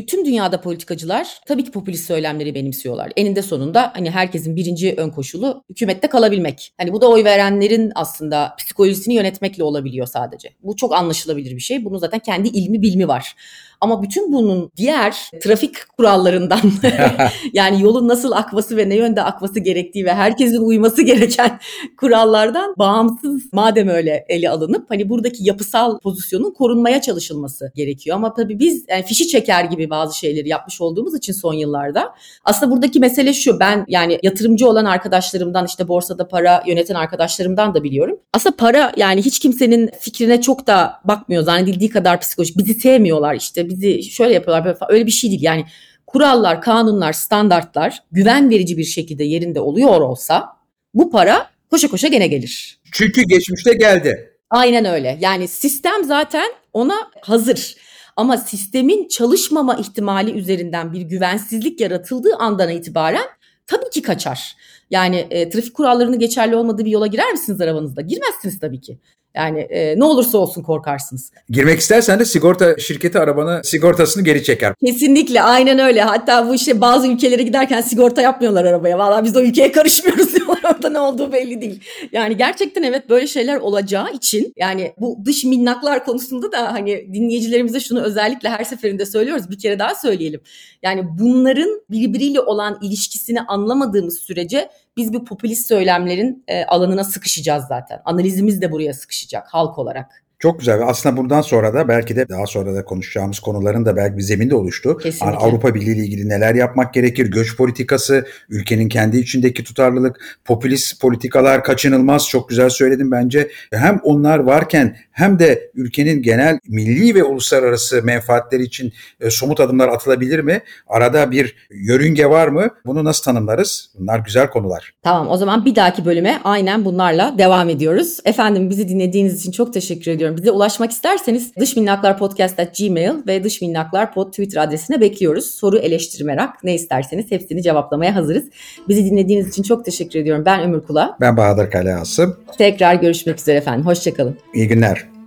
tüm 0.07 0.25
dünyada 0.25 0.61
politikacılar 0.61 1.27
tabii 1.47 1.63
ki 1.63 1.71
popülist 1.71 2.07
söylemleri 2.07 2.55
benimsiyorlar. 2.55 3.11
Eninde 3.15 3.41
sonunda 3.41 3.91
hani 3.95 4.11
herkesin 4.11 4.55
birinci 4.55 4.95
ön 4.97 5.09
koşulu 5.09 5.63
hükümette 5.69 6.07
kalabilmek. 6.07 6.73
Hani 6.77 6.93
bu 6.93 7.01
da 7.01 7.09
oy 7.09 7.23
verenlerin 7.23 7.91
aslında 7.95 8.55
psikolojisini 8.57 9.13
yönetmekle 9.13 9.63
olabiliyor 9.63 10.07
sadece. 10.07 10.49
Bu 10.63 10.75
çok 10.75 10.93
anlaşılabilir 10.93 11.55
bir 11.55 11.61
şey. 11.61 11.85
Bunun 11.85 11.97
zaten 11.97 12.19
kendi 12.19 12.47
ilmi 12.47 12.81
bilmi 12.81 13.07
var. 13.07 13.35
Ama 13.81 14.03
bütün 14.03 14.33
bunun 14.33 14.71
diğer 14.77 15.29
trafik 15.41 15.89
kurallarından 15.97 16.59
yani 17.53 17.81
yolun 17.81 18.07
nasıl 18.07 18.31
akması 18.31 18.77
ve 18.77 18.89
ne 18.89 18.95
yönde 18.95 19.23
akması 19.23 19.59
gerektiği 19.59 20.05
ve 20.05 20.13
herkesin 20.13 20.61
uyması 20.61 21.01
gereken 21.01 21.59
kurallardan 21.97 22.75
bağımsız 22.77 23.53
madem 23.53 23.88
öyle 23.89 24.25
ele 24.29 24.49
alınıp 24.49 24.89
hani 24.89 25.09
buradaki 25.09 25.47
yapısal 25.47 25.99
pozisyonun 25.99 26.51
korunmaya 26.53 27.01
çalışılması 27.01 27.71
gerekiyor. 27.75 28.15
Ama 28.15 28.33
tabii 28.33 28.59
biz 28.59 28.85
yani 28.89 29.03
fişi 29.03 29.27
çeker 29.27 29.63
gibi 29.63 29.89
bazı 29.89 30.17
şeyleri 30.17 30.49
yapmış 30.49 30.81
olduğumuz 30.81 31.15
için 31.15 31.33
son 31.33 31.53
yıllarda 31.53 32.15
aslında 32.43 32.71
buradaki 32.71 32.99
mesele 32.99 33.33
şu 33.33 33.59
ben 33.59 33.85
yani 33.87 34.19
yatırımcı 34.23 34.69
olan 34.69 34.85
arkadaşlarımdan 34.85 35.65
işte 35.65 35.87
borsada 35.87 36.27
para 36.27 36.63
yöneten 36.67 36.95
arkadaşlarımdan 36.95 37.75
da 37.75 37.83
biliyorum. 37.83 38.19
Aslında 38.33 38.55
para 38.55 38.91
yani 38.97 39.21
hiç 39.21 39.39
kimsenin 39.39 39.89
fikrine 39.99 40.41
çok 40.41 40.67
da 40.67 40.93
bakmıyor 41.03 41.43
zannedildiği 41.43 41.89
kadar 41.89 42.19
psikolojik 42.19 42.57
bizi 42.57 42.73
sevmiyorlar 42.73 43.35
işte 43.35 43.69
bizi 43.69 44.03
şöyle 44.03 44.33
yapıyorlar 44.33 44.75
falan. 44.75 44.93
öyle 44.93 45.05
bir 45.05 45.11
şey 45.11 45.29
değil. 45.29 45.43
Yani 45.43 45.65
kurallar, 46.07 46.61
kanunlar, 46.61 47.13
standartlar 47.13 48.03
güven 48.11 48.49
verici 48.49 48.77
bir 48.77 48.83
şekilde 48.83 49.23
yerinde 49.23 49.59
oluyor 49.59 50.01
olsa 50.01 50.45
bu 50.93 51.11
para 51.11 51.49
koşa 51.69 51.87
koşa 51.87 52.07
gene 52.07 52.27
gelir. 52.27 52.78
Çünkü 52.91 53.21
geçmişte 53.21 53.73
geldi. 53.73 54.33
Aynen 54.49 54.85
öyle. 54.85 55.17
Yani 55.21 55.47
sistem 55.47 56.03
zaten 56.03 56.51
ona 56.73 57.11
hazır. 57.21 57.75
Ama 58.15 58.37
sistemin 58.37 59.07
çalışmama 59.07 59.75
ihtimali 59.75 60.31
üzerinden 60.31 60.93
bir 60.93 61.01
güvensizlik 61.01 61.81
yaratıldığı 61.81 62.35
andan 62.35 62.69
itibaren 62.69 63.25
tabii 63.67 63.89
ki 63.89 64.01
kaçar. 64.01 64.55
Yani 64.89 65.27
e, 65.29 65.49
trafik 65.49 65.73
kurallarının 65.73 66.19
geçerli 66.19 66.55
olmadığı 66.55 66.85
bir 66.85 66.91
yola 66.91 67.07
girer 67.07 67.31
misiniz 67.31 67.61
arabanızda? 67.61 68.01
Girmezsiniz 68.01 68.59
tabii 68.59 68.81
ki. 68.81 68.97
Yani 69.35 69.59
e, 69.59 69.99
ne 69.99 70.03
olursa 70.03 70.37
olsun 70.37 70.63
korkarsınız. 70.63 71.31
Girmek 71.49 71.79
istersen 71.79 72.19
de 72.19 72.25
sigorta 72.25 72.77
şirketi 72.77 73.19
arabanı 73.19 73.61
sigortasını 73.63 74.23
geri 74.23 74.43
çeker. 74.43 74.73
Kesinlikle 74.85 75.41
aynen 75.41 75.79
öyle. 75.79 76.01
Hatta 76.01 76.49
bu 76.49 76.55
işte 76.55 76.81
bazı 76.81 77.07
ülkelere 77.07 77.43
giderken 77.43 77.81
sigorta 77.81 78.21
yapmıyorlar 78.21 78.65
arabaya. 78.65 78.97
Valla 78.97 79.23
biz 79.23 79.37
o 79.37 79.41
ülkeye 79.41 79.71
karışmıyoruz 79.71 80.35
diyorlar. 80.35 80.59
Orada 80.63 80.89
ne 80.89 80.99
olduğu 80.99 81.33
belli 81.33 81.61
değil. 81.61 81.83
Yani 82.11 82.37
gerçekten 82.37 82.83
evet 82.83 83.09
böyle 83.09 83.27
şeyler 83.27 83.57
olacağı 83.57 84.13
için 84.13 84.53
yani 84.57 84.93
bu 84.99 85.17
dış 85.25 85.43
minnaklar 85.43 86.05
konusunda 86.05 86.51
da 86.51 86.73
hani 86.73 87.13
dinleyicilerimize 87.13 87.79
şunu 87.79 88.01
özellikle 88.01 88.49
her 88.49 88.63
seferinde 88.63 89.05
söylüyoruz. 89.05 89.49
Bir 89.49 89.59
kere 89.59 89.79
daha 89.79 89.95
söyleyelim. 89.95 90.41
Yani 90.83 91.03
bunların 91.19 91.81
birbiriyle 91.89 92.41
olan 92.41 92.79
ilişkisini 92.81 93.41
anlamadığımız 93.41 94.19
sürece 94.19 94.69
biz 94.99 95.13
bu 95.13 95.25
popülist 95.25 95.67
söylemlerin 95.67 96.43
e, 96.47 96.65
alanına 96.65 97.03
sıkışacağız 97.03 97.63
zaten. 97.67 98.01
Analizimiz 98.05 98.61
de 98.61 98.71
buraya 98.71 98.93
sıkışacak 98.93 99.47
halk 99.47 99.77
olarak. 99.77 100.23
Çok 100.41 100.59
güzel. 100.59 100.81
Aslında 100.87 101.17
buradan 101.17 101.41
sonra 101.41 101.73
da 101.73 101.87
belki 101.87 102.15
de 102.15 102.29
daha 102.29 102.45
sonra 102.45 102.75
da 102.75 102.85
konuşacağımız 102.85 103.39
konuların 103.39 103.85
da 103.85 103.95
belki 103.95 104.17
bir 104.17 104.21
zeminde 104.21 104.55
oluştu. 104.55 104.97
Kesinlikle. 104.97 105.25
Yani 105.25 105.37
Avrupa 105.37 105.75
Birliği 105.75 105.95
ile 105.95 106.03
ilgili 106.03 106.29
neler 106.29 106.55
yapmak 106.55 106.93
gerekir? 106.93 107.25
Göç 107.25 107.57
politikası, 107.57 108.25
ülkenin 108.49 108.89
kendi 108.89 109.17
içindeki 109.17 109.63
tutarlılık, 109.63 110.39
popülist 110.45 111.01
politikalar 111.01 111.63
kaçınılmaz. 111.63 112.29
Çok 112.29 112.49
güzel 112.49 112.69
söyledim 112.69 113.11
bence. 113.11 113.49
Hem 113.73 113.99
onlar 114.03 114.39
varken 114.39 114.97
hem 115.11 115.39
de 115.39 115.71
ülkenin 115.75 116.21
genel 116.21 116.59
milli 116.67 117.15
ve 117.15 117.23
uluslararası 117.23 118.03
menfaatleri 118.03 118.63
için 118.63 118.93
e, 119.19 119.29
somut 119.29 119.59
adımlar 119.59 119.87
atılabilir 119.87 120.39
mi? 120.39 120.61
Arada 120.87 121.31
bir 121.31 121.55
yörünge 121.69 122.25
var 122.25 122.47
mı? 122.47 122.69
Bunu 122.85 123.03
nasıl 123.03 123.23
tanımlarız? 123.23 123.89
Bunlar 123.99 124.19
güzel 124.19 124.49
konular. 124.49 124.93
Tamam 125.03 125.29
o 125.29 125.37
zaman 125.37 125.65
bir 125.65 125.75
dahaki 125.75 126.05
bölüme 126.05 126.39
aynen 126.43 126.85
bunlarla 126.85 127.35
devam 127.37 127.69
ediyoruz. 127.69 128.19
Efendim 128.25 128.69
bizi 128.69 128.89
dinlediğiniz 128.89 129.39
için 129.39 129.51
çok 129.51 129.73
teşekkür 129.73 130.11
ediyorum 130.11 130.28
ediyorum. 130.29 130.37
Bize 130.37 130.51
ulaşmak 130.51 130.91
isterseniz 130.91 131.55
dış 131.55 131.75
minnaklar 131.75 132.17
podcast 132.17 132.57
gmail 132.57 133.27
ve 133.27 133.43
dış 133.43 133.61
minnaklar 133.61 134.13
pod 134.13 134.29
Twitter 134.29 134.61
adresine 134.61 135.01
bekliyoruz. 135.01 135.45
Soru, 135.45 135.77
eleştiri, 135.77 136.23
merak 136.23 136.63
ne 136.63 136.75
isterseniz 136.75 137.31
hepsini 137.31 137.63
cevaplamaya 137.63 138.15
hazırız. 138.15 138.43
Bizi 138.87 139.05
dinlediğiniz 139.05 139.47
için 139.47 139.63
çok 139.63 139.85
teşekkür 139.85 140.19
ediyorum. 140.19 140.45
Ben 140.45 140.63
Ömür 140.63 140.81
Kula. 140.81 141.17
Ben 141.21 141.37
Bahadır 141.37 141.71
Kale 141.71 141.95
Asım. 141.95 142.37
Tekrar 142.57 142.95
görüşmek 142.95 143.39
üzere 143.39 143.57
efendim. 143.57 143.85
Hoşçakalın. 143.85 144.37
İyi 144.53 144.67
günler. 144.67 145.18